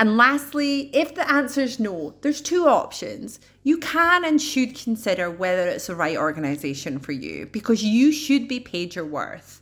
And 0.00 0.16
lastly, 0.16 0.88
if 0.96 1.14
the 1.14 1.30
answer 1.30 1.60
is 1.60 1.78
no, 1.78 2.14
there's 2.22 2.40
two 2.40 2.66
options. 2.66 3.38
you 3.62 3.76
can 3.76 4.24
and 4.24 4.40
should 4.40 4.74
consider 4.74 5.30
whether 5.30 5.68
it's 5.68 5.88
the 5.88 5.94
right 5.94 6.16
organization 6.16 6.98
for 6.98 7.12
you 7.12 7.44
because 7.52 7.82
you 7.82 8.10
should 8.10 8.48
be 8.48 8.58
paid 8.58 8.94
your 8.94 9.04
worth. 9.04 9.60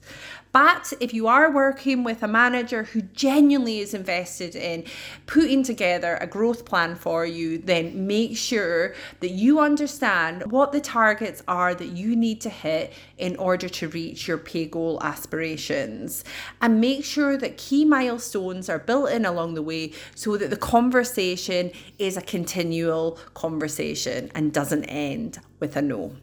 But 0.52 0.92
if 1.00 1.12
you 1.12 1.26
are 1.26 1.50
working 1.50 2.04
with 2.04 2.22
a 2.22 2.28
manager 2.28 2.84
who 2.84 3.02
genuinely 3.02 3.80
is 3.80 3.94
invested 3.94 4.56
in 4.56 4.84
putting 5.26 5.62
together 5.62 6.16
a 6.20 6.26
growth 6.26 6.64
plan 6.64 6.94
for 6.94 7.26
you, 7.26 7.58
then 7.58 8.06
make 8.06 8.36
sure 8.36 8.94
that 9.20 9.30
you 9.30 9.60
understand 9.60 10.50
what 10.50 10.72
the 10.72 10.80
targets 10.80 11.42
are 11.46 11.74
that 11.74 11.88
you 11.88 12.16
need 12.16 12.40
to 12.42 12.50
hit 12.50 12.92
in 13.18 13.36
order 13.36 13.68
to 13.68 13.88
reach 13.88 14.26
your 14.26 14.38
pay 14.38 14.66
goal 14.66 14.98
aspirations. 15.02 16.24
And 16.60 16.80
make 16.80 17.04
sure 17.04 17.36
that 17.36 17.58
key 17.58 17.84
milestones 17.84 18.68
are 18.68 18.78
built 18.78 19.10
in 19.10 19.26
along 19.26 19.54
the 19.54 19.62
way 19.62 19.92
so 20.14 20.36
that 20.36 20.50
the 20.50 20.56
conversation 20.56 21.70
is 21.98 22.16
a 22.16 22.22
continual 22.22 23.18
conversation 23.34 24.30
and 24.34 24.52
doesn't 24.52 24.84
end 24.84 25.38
with 25.60 25.76
a 25.76 25.82
no. 25.82 26.16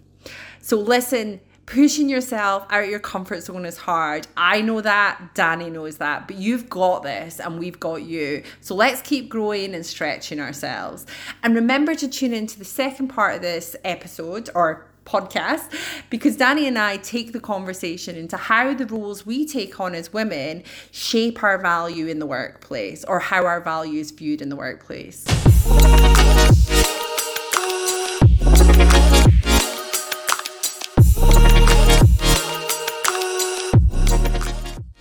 So, 0.61 0.79
listen 0.79 1.41
pushing 1.65 2.09
yourself 2.09 2.65
out 2.69 2.83
of 2.83 2.89
your 2.89 2.99
comfort 2.99 3.41
zone 3.41 3.65
is 3.65 3.77
hard. 3.77 4.27
I 4.37 4.61
know 4.61 4.81
that, 4.81 5.19
Dani 5.33 5.71
knows 5.71 5.97
that, 5.97 6.27
but 6.27 6.37
you've 6.37 6.69
got 6.69 7.03
this 7.03 7.39
and 7.39 7.59
we've 7.59 7.79
got 7.79 8.03
you. 8.03 8.43
So 8.61 8.75
let's 8.75 9.01
keep 9.01 9.29
growing 9.29 9.73
and 9.73 9.85
stretching 9.85 10.39
ourselves. 10.39 11.05
And 11.43 11.55
remember 11.55 11.95
to 11.95 12.07
tune 12.07 12.33
into 12.33 12.59
the 12.59 12.65
second 12.65 13.07
part 13.07 13.35
of 13.35 13.41
this 13.41 13.75
episode 13.83 14.49
or 14.53 14.87
podcast 15.05 15.71
because 16.09 16.35
Dani 16.35 16.67
and 16.67 16.79
I 16.79 16.97
take 16.97 17.31
the 17.31 17.39
conversation 17.39 18.15
into 18.15 18.37
how 18.37 18.73
the 18.73 18.87
roles 18.87 19.25
we 19.25 19.45
take 19.45 19.79
on 19.79 19.93
as 19.93 20.11
women 20.11 20.63
shape 20.91 21.43
our 21.43 21.59
value 21.59 22.07
in 22.07 22.17
the 22.19 22.25
workplace 22.25 23.03
or 23.03 23.19
how 23.19 23.45
our 23.45 23.61
value 23.61 23.99
is 23.99 24.11
viewed 24.11 24.41
in 24.41 24.49
the 24.49 24.55
workplace. 24.55 25.25